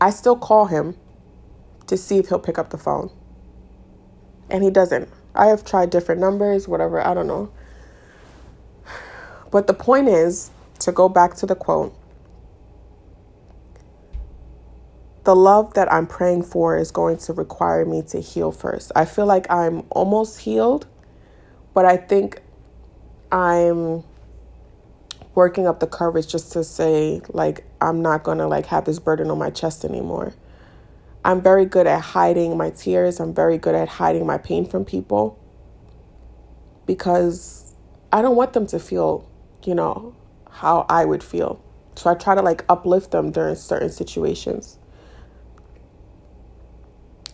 I 0.00 0.10
still 0.10 0.36
call 0.36 0.66
him 0.66 0.96
to 1.88 1.96
see 1.96 2.18
if 2.18 2.28
he'll 2.28 2.38
pick 2.38 2.58
up 2.58 2.70
the 2.70 2.78
phone. 2.78 3.10
And 4.52 4.62
he 4.62 4.70
doesn't. 4.70 5.08
I 5.34 5.46
have 5.46 5.64
tried 5.64 5.90
different 5.90 6.20
numbers, 6.20 6.68
whatever, 6.68 7.04
I 7.04 7.14
don't 7.14 7.26
know. 7.26 7.50
But 9.50 9.66
the 9.66 9.74
point 9.74 10.08
is 10.08 10.50
to 10.80 10.92
go 10.92 11.08
back 11.08 11.34
to 11.36 11.46
the 11.46 11.56
quote 11.56 11.94
the 15.24 15.36
love 15.36 15.74
that 15.74 15.92
I'm 15.92 16.06
praying 16.06 16.42
for 16.44 16.76
is 16.76 16.90
going 16.90 17.16
to 17.18 17.32
require 17.32 17.84
me 17.84 18.02
to 18.08 18.20
heal 18.20 18.50
first. 18.50 18.90
I 18.96 19.04
feel 19.04 19.26
like 19.26 19.50
I'm 19.50 19.84
almost 19.90 20.40
healed, 20.40 20.86
but 21.74 21.84
I 21.84 21.96
think 21.96 22.42
I'm 23.30 24.02
working 25.34 25.66
up 25.66 25.80
the 25.80 25.86
courage 25.86 26.26
just 26.28 26.52
to 26.52 26.64
say 26.64 27.22
like 27.28 27.64
I'm 27.80 28.02
not 28.02 28.22
going 28.24 28.38
to 28.38 28.46
like 28.46 28.66
have 28.66 28.84
this 28.84 28.98
burden 28.98 29.30
on 29.30 29.38
my 29.38 29.50
chest 29.50 29.84
anymore. 29.84 30.34
I'm 31.24 31.40
very 31.40 31.64
good 31.64 31.86
at 31.86 32.00
hiding 32.00 32.56
my 32.56 32.70
tears. 32.70 33.20
I'm 33.20 33.34
very 33.34 33.58
good 33.58 33.74
at 33.74 33.88
hiding 33.88 34.26
my 34.26 34.38
pain 34.38 34.66
from 34.66 34.84
people 34.84 35.38
because 36.86 37.74
I 38.12 38.22
don't 38.22 38.36
want 38.36 38.52
them 38.52 38.66
to 38.68 38.78
feel, 38.78 39.28
you 39.64 39.74
know, 39.74 40.14
how 40.50 40.84
I 40.88 41.04
would 41.04 41.22
feel. 41.22 41.62
So 41.94 42.10
I 42.10 42.14
try 42.14 42.34
to 42.34 42.42
like 42.42 42.64
uplift 42.68 43.12
them 43.12 43.30
during 43.30 43.54
certain 43.54 43.90
situations 43.90 44.78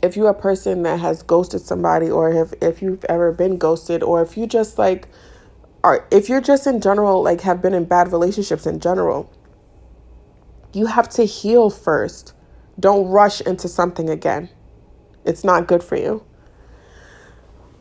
if 0.03 0.17
you're 0.17 0.31
a 0.31 0.35
person 0.35 0.83
that 0.83 1.01
has 1.01 1.23
ghosted 1.23 1.61
somebody 1.61 2.11
or 2.11 2.31
if, 2.31 2.53
if 2.63 2.83
you've 2.83 3.05
ever 3.07 3.33
been 3.33 3.59
ghosted 3.59 4.03
or 4.03 4.23
if 4.23 4.37
you 4.37 4.47
just 4.47 4.79
like 4.79 5.09
are 5.83 6.07
if 6.11 6.29
you're 6.29 6.41
just 6.41 6.67
in 6.67 6.81
general 6.81 7.23
like 7.23 7.41
have 7.41 7.61
been 7.61 7.75
in 7.75 7.85
bad 7.85 8.13
relationships 8.13 8.67
in 8.67 8.81
general 8.81 9.31
you 10.73 10.87
have 10.87 11.09
to 11.09 11.25
heal 11.25 11.71
first 11.71 12.33
don't 12.79 13.09
rush 13.09 13.41
into 13.41 13.69
something 13.69 14.09
again. 14.09 14.49
It's 15.25 15.45
not 15.45 15.67
good 15.67 15.83
for 15.83 15.97
you. 15.97 16.25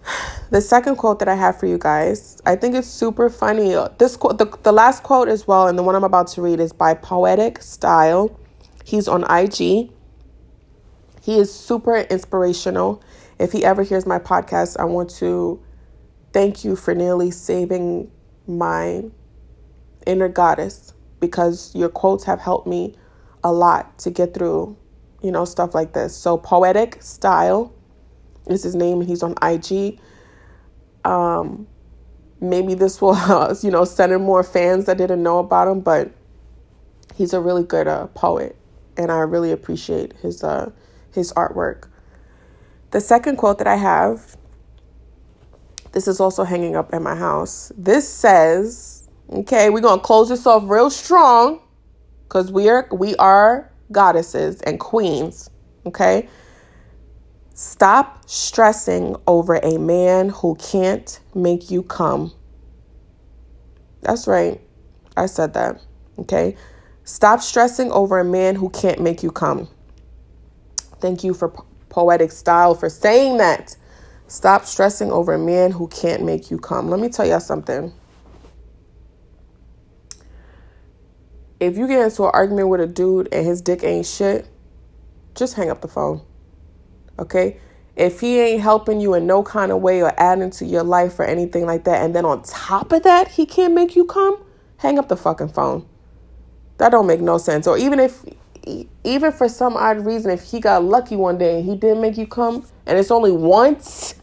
The 0.50 0.62
second 0.62 0.96
quote 0.96 1.20
that 1.20 1.28
i 1.28 1.36
have 1.36 1.60
for 1.60 1.66
you 1.66 1.78
guys 1.78 2.42
i 2.46 2.56
think 2.56 2.74
it's 2.74 2.88
super 2.88 3.30
funny. 3.30 3.76
This 3.98 4.16
quote 4.16 4.38
the, 4.38 4.46
the 4.64 4.72
last 4.72 5.04
quote 5.04 5.28
as 5.28 5.46
well 5.46 5.68
and 5.68 5.78
the 5.78 5.84
one 5.84 5.94
i'm 5.94 6.06
about 6.06 6.28
to 6.28 6.42
read 6.42 6.62
is 6.62 6.72
by 6.72 6.94
poetic 6.94 7.62
style. 7.62 8.40
He's 8.86 9.10
on 9.10 9.26
ig 9.30 9.92
he 11.28 11.38
is 11.40 11.54
super 11.54 11.98
inspirational. 11.98 13.04
If 13.38 13.52
he 13.52 13.66
ever 13.66 13.84
hears 13.84 14.06
my 14.06 14.18
podcast, 14.18 14.80
I 14.80 14.86
want 14.86 15.10
to 15.16 15.62
thank 16.32 16.64
you 16.64 16.78
for 16.78 16.96
nearly 16.96 17.32
saving 17.32 18.10
my 18.48 19.04
inner 20.06 20.30
goddess 20.30 20.94
because 21.20 21.76
your 21.76 21.90
quotes 21.90 22.24
have 22.24 22.40
helped 22.40 22.66
me 22.66 22.96
a 23.44 23.52
lot 23.52 24.00
to 24.00 24.10
get 24.10 24.34
through, 24.34 24.78
you 25.22 25.32
know, 25.32 25.46
stuff 25.46 25.74
like 25.74 25.94
this. 25.94 26.16
So, 26.16 26.38
Poetic 26.38 27.02
Style 27.02 27.74
is 28.48 28.64
his 28.64 28.76
name, 28.76 29.00
and 29.00 29.10
he's 29.10 29.24
on 29.24 29.36
IG. 29.42 30.00
Um, 31.06 31.68
maybe 32.40 32.74
this 32.74 33.02
will, 33.02 33.16
uh, 33.16 33.56
you 33.62 33.72
know, 33.72 33.86
send 33.86 34.12
in 34.12 34.22
more 34.22 34.44
fans 34.44 34.86
that 34.86 34.98
didn't 34.98 35.24
know 35.24 35.40
about 35.40 35.68
him, 35.68 35.82
but 35.82 36.12
he's 37.16 37.34
a 37.34 37.42
really 37.42 37.64
good 37.64 37.88
uh, 37.88 38.08
poet, 38.08 38.56
and 38.96 39.12
I 39.12 39.20
really 39.20 39.52
appreciate 39.52 40.14
his 40.22 40.44
uh, 40.44 40.72
his 41.14 41.34
artwork. 41.34 41.90
The 42.92 43.02
second 43.02 43.38
quote 43.38 43.58
that 43.58 43.68
I 43.68 43.76
have, 43.76 44.38
this 45.92 46.08
is 46.08 46.20
also 46.20 46.44
hanging 46.44 46.76
up 46.76 46.94
at 46.94 47.02
my 47.02 47.16
house. 47.16 47.72
This 47.76 48.08
says, 48.08 49.10
okay, 49.30 49.70
we're 49.70 49.82
to 49.82 49.98
close 49.98 50.30
this 50.30 50.46
off 50.46 50.64
real 50.66 50.90
strong 50.90 51.62
cuz 52.30 52.52
we 52.52 52.70
are 52.70 52.88
we 52.92 53.16
are 53.16 53.72
goddesses 53.92 54.62
and 54.62 54.80
queens, 54.80 55.50
okay? 55.86 56.28
Stop 57.54 58.30
stressing 58.30 59.16
over 59.26 59.56
a 59.56 59.80
man 59.80 60.30
who 60.30 60.56
can't 60.56 61.20
make 61.34 61.72
you 61.72 61.82
come. 61.82 62.32
That's 64.02 64.28
right. 64.28 64.62
I 65.16 65.26
said 65.26 65.54
that. 65.56 65.82
Okay? 66.20 66.56
Stop 67.04 67.42
stressing 67.42 67.92
over 67.92 68.20
a 68.20 68.26
man 68.26 68.56
who 68.56 68.70
can't 68.70 69.02
make 69.02 69.24
you 69.24 69.32
come. 69.32 69.68
Thank 71.00 71.24
you 71.24 71.34
for 71.34 71.50
poetic 71.90 72.32
style 72.32 72.76
for 72.76 72.90
saying 72.90 73.38
that. 73.38 73.76
Stop 74.28 74.66
stressing 74.66 75.12
over 75.12 75.34
a 75.34 75.40
man 75.40 75.72
who 75.72 75.88
can't 75.88 76.24
make 76.24 76.52
you 76.52 76.58
come. 76.58 76.90
Let 76.90 77.00
me 77.00 77.10
tell 77.10 77.26
y'all 77.26 77.40
something. 77.40 77.94
If 81.60 81.78
you 81.78 81.88
get 81.88 82.04
into 82.04 82.24
an 82.24 82.32
argument 82.34 82.70
with 82.70 82.82
a 82.82 82.88
dude 82.88 83.30
and 83.32 83.46
his 83.46 83.62
dick 83.62 83.84
ain't 83.84 84.06
shit, 84.06 84.48
just 85.36 85.56
hang 85.56 85.70
up 85.70 85.82
the 85.82 85.88
phone. 85.88 86.22
Okay? 87.18 87.60
If 87.96 88.20
he 88.20 88.40
ain't 88.40 88.62
helping 88.62 89.02
you 89.02 89.16
in 89.16 89.26
no 89.26 89.42
kind 89.42 89.72
of 89.72 89.82
way 89.82 90.04
or 90.04 90.14
adding 90.20 90.52
to 90.52 90.66
your 90.66 90.84
life 90.84 91.18
or 91.20 91.26
anything 91.26 91.66
like 91.66 91.84
that, 91.86 92.04
and 92.04 92.16
then 92.16 92.26
on 92.26 92.44
top 92.44 92.92
of 92.92 93.02
that, 93.04 93.28
he 93.30 93.46
can't 93.48 93.74
make 93.74 93.96
you 93.96 94.06
come, 94.06 94.38
hang 94.78 95.00
up 95.00 95.08
the 95.08 95.18
fucking 95.18 95.50
phone. 95.50 95.88
That 96.78 96.90
don't 96.90 97.08
make 97.08 97.22
no 97.22 97.40
sense. 97.40 97.66
Or 97.66 97.78
even 97.78 98.00
if 98.00 98.24
even 99.04 99.32
for 99.32 99.48
some 99.48 99.78
odd 99.78 100.06
reason, 100.06 100.30
if 100.30 100.44
he 100.44 100.60
got 100.60 100.84
lucky 100.84 101.16
one 101.16 101.38
day 101.38 101.58
and 101.58 101.66
he 101.66 101.76
didn't 101.76 102.02
make 102.02 102.18
you 102.18 102.28
come, 102.28 102.66
and 102.86 103.00
it's 103.00 103.10
only 103.10 103.32
once, 103.32 104.14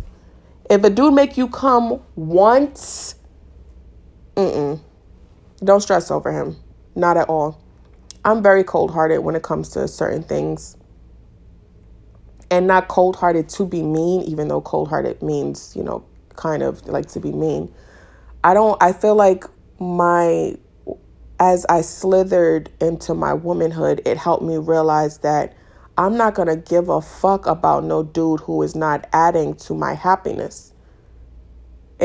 if 0.71 0.85
a 0.85 0.91
dude 0.91 1.15
make 1.15 1.37
you 1.37 1.49
come 1.49 2.01
once, 2.15 3.17
mm-mm, 4.37 4.79
don't 5.65 5.81
stress 5.81 6.11
over 6.11 6.31
him. 6.31 6.57
Not 6.95 7.17
at 7.17 7.29
all. 7.29 7.61
I'm 8.25 8.43
very 8.43 8.65
cold 8.65 8.91
hearted 8.91 9.19
when 9.19 9.35
it 9.35 9.43
comes 9.43 9.69
to 9.71 9.87
certain 9.89 10.23
things. 10.23 10.77
And 12.51 12.67
not 12.67 12.89
cold 12.89 13.17
hearted 13.17 13.49
to 13.51 13.67
be 13.67 13.83
mean, 13.83 14.23
even 14.23 14.49
though 14.49 14.61
cold 14.61 14.89
hearted 14.89 15.23
means, 15.23 15.75
you 15.75 15.83
know, 15.83 16.05
kind 16.37 16.63
of 16.63 16.87
like 16.87 17.07
to 17.09 17.21
be 17.21 17.33
mean. 17.33 17.73
I 18.43 18.55
don't, 18.55 18.81
I 18.83 18.93
feel 18.93 19.15
like 19.15 19.45
my 19.79 20.57
as 21.41 21.67
I 21.69 21.81
slithered 21.81 22.71
into 22.81 23.15
my 23.15 23.35
womanhood, 23.35 24.03
it 24.07 24.17
helped 24.17 24.45
me 24.45 24.57
realize 24.57 25.19
that 25.19 25.55
I'm 25.97 26.17
not 26.17 26.35
going 26.35 26.49
to 26.49 26.57
give 26.57 26.89
a 26.89 27.01
fuck 27.01 27.47
about 27.47 27.85
no 27.85 28.03
dude 28.03 28.41
who 28.41 28.63
is 28.63 28.75
not 28.75 29.07
adding 29.13 29.55
to 29.57 29.75
my 29.75 29.95
happiness. 29.95 30.73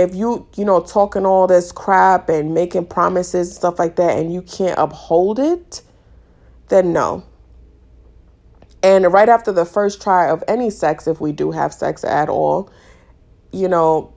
If 0.03 0.15
you, 0.15 0.47
you 0.55 0.65
know, 0.65 0.81
talking 0.81 1.25
all 1.25 1.47
this 1.47 1.71
crap 1.71 2.29
and 2.29 2.53
making 2.53 2.87
promises 2.87 3.49
and 3.49 3.55
stuff 3.55 3.79
like 3.79 3.95
that 3.97 4.17
and 4.17 4.33
you 4.33 4.41
can't 4.41 4.77
uphold 4.77 5.39
it, 5.39 5.81
then 6.69 6.93
no. 6.93 7.23
And 8.81 9.11
right 9.11 9.29
after 9.29 9.51
the 9.51 9.65
first 9.65 10.01
try 10.01 10.29
of 10.29 10.43
any 10.47 10.69
sex, 10.69 11.07
if 11.07 11.19
we 11.19 11.31
do 11.31 11.51
have 11.51 11.73
sex 11.73 12.03
at 12.03 12.29
all, 12.29 12.71
you 13.51 13.67
know, 13.67 14.13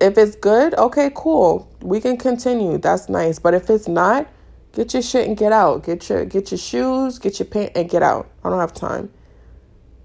if 0.00 0.16
it's 0.18 0.36
good, 0.36 0.74
okay, 0.74 1.10
cool. 1.14 1.68
We 1.80 2.00
can 2.00 2.16
continue. 2.16 2.78
That's 2.78 3.08
nice. 3.08 3.38
But 3.38 3.54
if 3.54 3.68
it's 3.70 3.88
not, 3.88 4.28
Get 4.76 4.92
your 4.92 5.02
shit 5.02 5.26
and 5.26 5.38
get 5.38 5.52
out. 5.52 5.84
Get 5.84 6.10
your 6.10 6.26
get 6.26 6.50
your 6.50 6.58
shoes, 6.58 7.18
get 7.18 7.38
your 7.38 7.46
pants 7.46 7.72
and 7.74 7.88
get 7.88 8.02
out. 8.02 8.28
I 8.44 8.50
don't 8.50 8.60
have 8.60 8.74
time. 8.74 9.08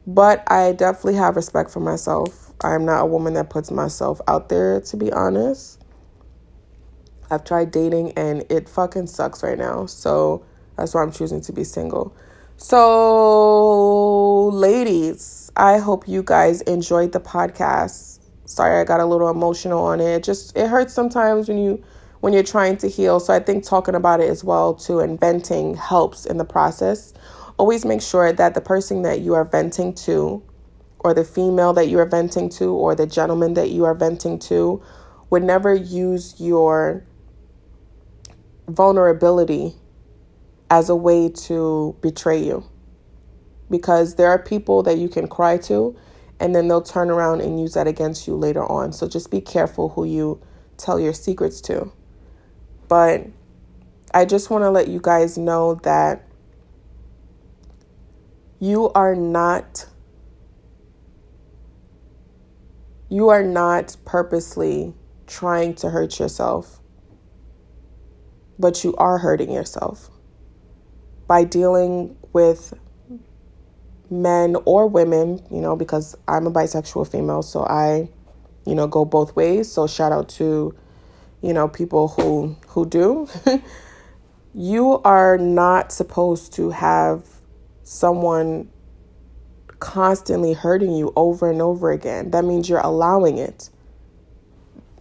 But 0.08 0.50
I 0.50 0.72
definitely 0.72 1.16
have 1.16 1.36
respect 1.36 1.72
for 1.72 1.82
myself. 1.82 2.41
I 2.64 2.76
am 2.76 2.86
not 2.86 3.02
a 3.02 3.06
woman 3.06 3.34
that 3.34 3.50
puts 3.50 3.72
myself 3.72 4.22
out 4.28 4.50
there 4.50 4.82
to 4.82 4.98
be 4.98 5.12
honest. 5.12 5.84
I've 7.30 7.44
tried 7.44 7.72
dating 7.72 8.12
and 8.12 8.46
it 8.50 8.70
fucking 8.70 9.08
sucks 9.08 9.42
right 9.42 9.58
now. 9.58 9.86
So 9.86 10.46
that's 10.78 10.94
why 10.94 11.02
I'm 11.02 11.12
choosing 11.12 11.42
to 11.42 11.54
be 11.54 11.64
single. 11.64 12.16
So, 12.58 14.50
ladies, 14.50 15.52
I 15.56 15.80
hope 15.80 16.08
you 16.08 16.22
guys 16.22 16.62
enjoyed 16.62 17.12
the 17.12 17.20
podcast. 17.20 18.20
Sorry 18.46 18.80
I 18.80 18.84
got 18.84 19.00
a 19.00 19.06
little 19.06 19.30
emotional 19.30 19.84
on 19.84 20.00
it. 20.00 20.18
it 20.18 20.24
just 20.24 20.56
it 20.56 20.68
hurts 20.68 20.94
sometimes 20.94 21.48
when 21.48 21.58
you 21.58 21.84
when 22.20 22.34
you're 22.34 22.44
trying 22.44 22.78
to 22.78 22.88
heal. 22.88 23.20
So 23.20 23.34
I 23.34 23.40
think 23.40 23.64
talking 23.64 23.96
about 23.96 24.20
it 24.20 24.30
as 24.30 24.44
well 24.44 24.76
too 24.76 25.00
and 25.00 25.20
venting 25.20 25.76
helps 25.76 26.26
in 26.26 26.38
the 26.38 26.46
process. 26.46 27.14
Always 27.58 27.86
make 27.86 28.02
sure 28.02 28.32
that 28.32 28.54
the 28.54 28.62
person 28.62 29.02
that 29.04 29.22
you 29.22 29.34
are 29.34 29.46
venting 29.46 29.94
to 29.96 30.44
or 31.04 31.14
the 31.14 31.24
female 31.24 31.74
that 31.74 31.88
you 31.88 32.00
are 32.00 32.06
venting 32.06 32.50
to 32.50 32.74
or 32.74 32.96
the 32.96 33.08
gentleman 33.08 33.56
that 33.56 33.70
you 33.70 33.84
are 33.84 33.96
venting 33.96 34.38
to 34.38 34.82
would 35.30 35.44
never 35.44 35.74
use 35.74 36.36
your 36.40 37.04
vulnerability 38.68 39.76
as 40.70 40.90
a 40.90 40.96
way 40.96 41.28
to 41.30 41.96
betray 42.02 42.42
you. 42.42 42.64
Because 43.70 44.16
there 44.16 44.30
are 44.30 44.40
people 44.40 44.84
that 44.84 44.98
you 44.98 45.10
can 45.10 45.28
cry 45.28 45.58
to 45.60 45.98
and 46.40 46.56
then 46.56 46.68
they'll 46.68 46.82
turn 46.82 47.10
around 47.10 47.42
and 47.42 47.60
use 47.60 47.74
that 47.74 47.88
against 47.88 48.28
you 48.28 48.36
later 48.36 48.64
on. 48.64 48.94
So 48.94 49.08
just 49.08 49.32
be 49.32 49.42
careful 49.42 49.90
who 49.90 50.06
you 50.06 50.42
tell 50.78 51.00
your 51.00 51.14
secrets 51.14 51.62
to. 51.62 51.92
But 52.88 53.28
I 54.14 54.26
just 54.26 54.50
want 54.50 54.64
to 54.64 54.70
let 54.70 54.88
you 54.88 55.00
guys 55.02 55.38
know 55.38 55.76
that 55.84 56.28
you 58.60 58.90
are 58.92 59.16
not 59.16 59.86
you 63.12 63.28
are 63.28 63.44
not 63.44 63.98
purposely 64.06 64.94
trying 65.28 65.76
to 65.76 65.90
hurt 65.90 66.18
yourself, 66.18 66.80
but 68.58 68.86
you 68.86 68.96
are 68.96 69.18
hurting 69.18 69.52
yourself 69.52 70.10
by 71.28 71.44
dealing 71.44 72.16
with 72.32 72.74
men 74.10 74.56
or 74.64 74.88
women, 74.88 75.46
you 75.52 75.60
know, 75.60 75.76
because 75.76 76.16
I'm 76.26 76.48
a 76.48 76.52
bisexual 76.52 77.12
female, 77.12 77.42
so 77.42 77.66
I, 77.66 78.10
you 78.66 78.76
know, 78.76 78.88
go 78.88 79.04
both 79.04 79.36
ways. 79.36 79.70
So 79.70 79.88
shout 79.88 80.14
out 80.14 80.30
to, 80.30 80.74
you 81.42 81.52
know, 81.52 81.68
people 81.68 82.08
who 82.08 82.56
who 82.68 82.86
do. 82.86 83.28
you 84.54 85.02
are 85.04 85.38
not 85.38 85.92
supposed 85.92 86.54
to 86.54 86.70
have 86.70 87.26
someone 87.84 88.70
constantly 89.82 90.54
hurting 90.54 90.96
you 90.96 91.12
over 91.18 91.50
and 91.50 91.62
over 91.62 91.92
again. 91.92 92.32
That 92.32 92.46
means 92.46 92.70
you're 92.70 92.80
allowing 92.80 93.38
it. 93.38 93.70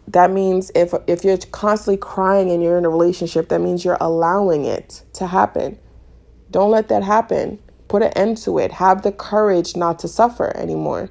That 0.09 0.33
means 0.33 0.73
if 0.75 0.93
if 1.07 1.23
you're 1.23 1.37
constantly 1.37 1.99
crying 1.99 2.51
and 2.51 2.61
you're 2.61 2.79
in 2.79 2.85
a 2.85 2.91
relationship, 2.91 3.49
that 3.51 3.61
means 3.61 3.85
you're 3.85 3.99
allowing 4.01 4.65
it 4.65 5.05
to 5.13 5.29
happen. 5.29 5.79
Don't 6.51 6.73
let 6.73 6.89
that 6.89 7.05
happen. 7.05 7.61
Put 7.87 8.03
an 8.03 8.13
end 8.15 8.39
to 8.39 8.59
it. 8.59 8.73
Have 8.73 9.03
the 9.03 9.13
courage 9.13 9.77
not 9.77 10.01
to 10.01 10.09
suffer 10.09 10.57
anymore. 10.57 11.11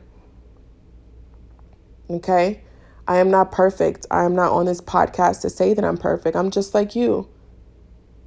Okay? 2.09 2.61
I 3.07 3.17
am 3.17 3.31
not 3.31 3.51
perfect. 3.51 4.05
I 4.11 4.25
am 4.25 4.35
not 4.35 4.51
on 4.51 4.65
this 4.65 4.81
podcast 4.81 5.41
to 5.41 5.49
say 5.49 5.73
that 5.73 5.85
I'm 5.85 5.97
perfect. 5.97 6.35
I'm 6.35 6.51
just 6.51 6.73
like 6.73 6.95
you. 6.95 7.29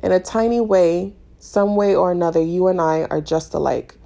In 0.02 0.12
a 0.12 0.20
tiny 0.20 0.61
way, 0.61 1.14
some 1.38 1.76
way 1.76 1.94
or 1.94 2.12
another, 2.12 2.40
you 2.40 2.68
and 2.68 2.81
I 2.81 3.05
are 3.11 3.20
just 3.20 3.52
alike 3.55 3.96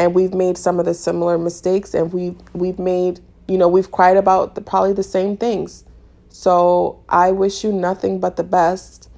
and 0.00 0.14
we've 0.14 0.32
made 0.32 0.56
some 0.56 0.80
of 0.80 0.86
the 0.86 0.94
similar 0.94 1.36
mistakes 1.36 1.92
and 1.92 2.10
we've 2.10 2.36
we've 2.54 2.78
made 2.78 3.20
you 3.46 3.58
know 3.58 3.68
we've 3.68 3.92
cried 3.92 4.16
about 4.16 4.54
the, 4.54 4.62
probably 4.62 4.94
the 4.94 5.02
same 5.02 5.36
things. 5.36 5.84
So 6.30 7.04
i 7.08 7.30
wish 7.30 7.62
you 7.62 7.70
nothing 7.70 8.18
but 8.18 8.36
the 8.36 8.44
best 8.44 9.10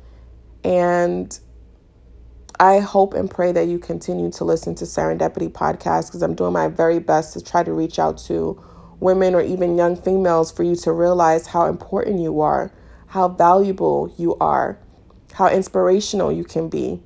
and 0.64 1.38
i 2.58 2.80
hope 2.80 3.14
and 3.14 3.30
pray 3.30 3.52
that 3.52 3.68
you 3.68 3.78
continue 3.78 4.30
to 4.32 4.44
listen 4.44 4.74
to 4.74 4.84
serendipity 4.84 5.50
podcast 5.50 6.06
because 6.06 6.22
i'm 6.22 6.34
doing 6.34 6.52
my 6.52 6.68
very 6.68 6.98
best 6.98 7.32
to 7.34 7.44
try 7.44 7.62
to 7.62 7.72
reach 7.72 7.98
out 7.98 8.16
to 8.16 8.60
women 8.98 9.34
or 9.34 9.42
even 9.42 9.76
young 9.76 9.94
females 9.96 10.50
for 10.50 10.62
you 10.62 10.74
to 10.76 10.92
realize 10.92 11.48
how 11.48 11.66
important 11.66 12.20
you 12.20 12.40
are 12.40 12.72
how 13.08 13.28
valuable 13.28 14.14
you 14.16 14.36
are 14.36 14.78
how 15.34 15.48
inspirational 15.48 16.32
you 16.32 16.44
can 16.44 16.68
be 16.68 17.02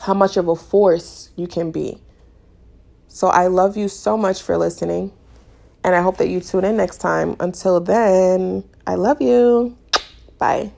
how 0.00 0.12
much 0.12 0.36
of 0.36 0.48
a 0.48 0.56
force 0.56 1.30
you 1.36 1.46
can 1.46 1.70
be 1.70 2.02
so 3.12 3.28
I 3.28 3.48
love 3.48 3.76
you 3.76 3.88
so 3.88 4.16
much 4.16 4.42
for 4.42 4.56
listening. 4.56 5.12
And 5.84 5.94
I 5.94 6.00
hope 6.00 6.16
that 6.16 6.28
you 6.28 6.40
tune 6.40 6.64
in 6.64 6.78
next 6.78 6.98
time. 6.98 7.36
Until 7.40 7.78
then, 7.78 8.64
I 8.86 8.94
love 8.94 9.20
you. 9.20 9.76
Bye. 10.38 10.72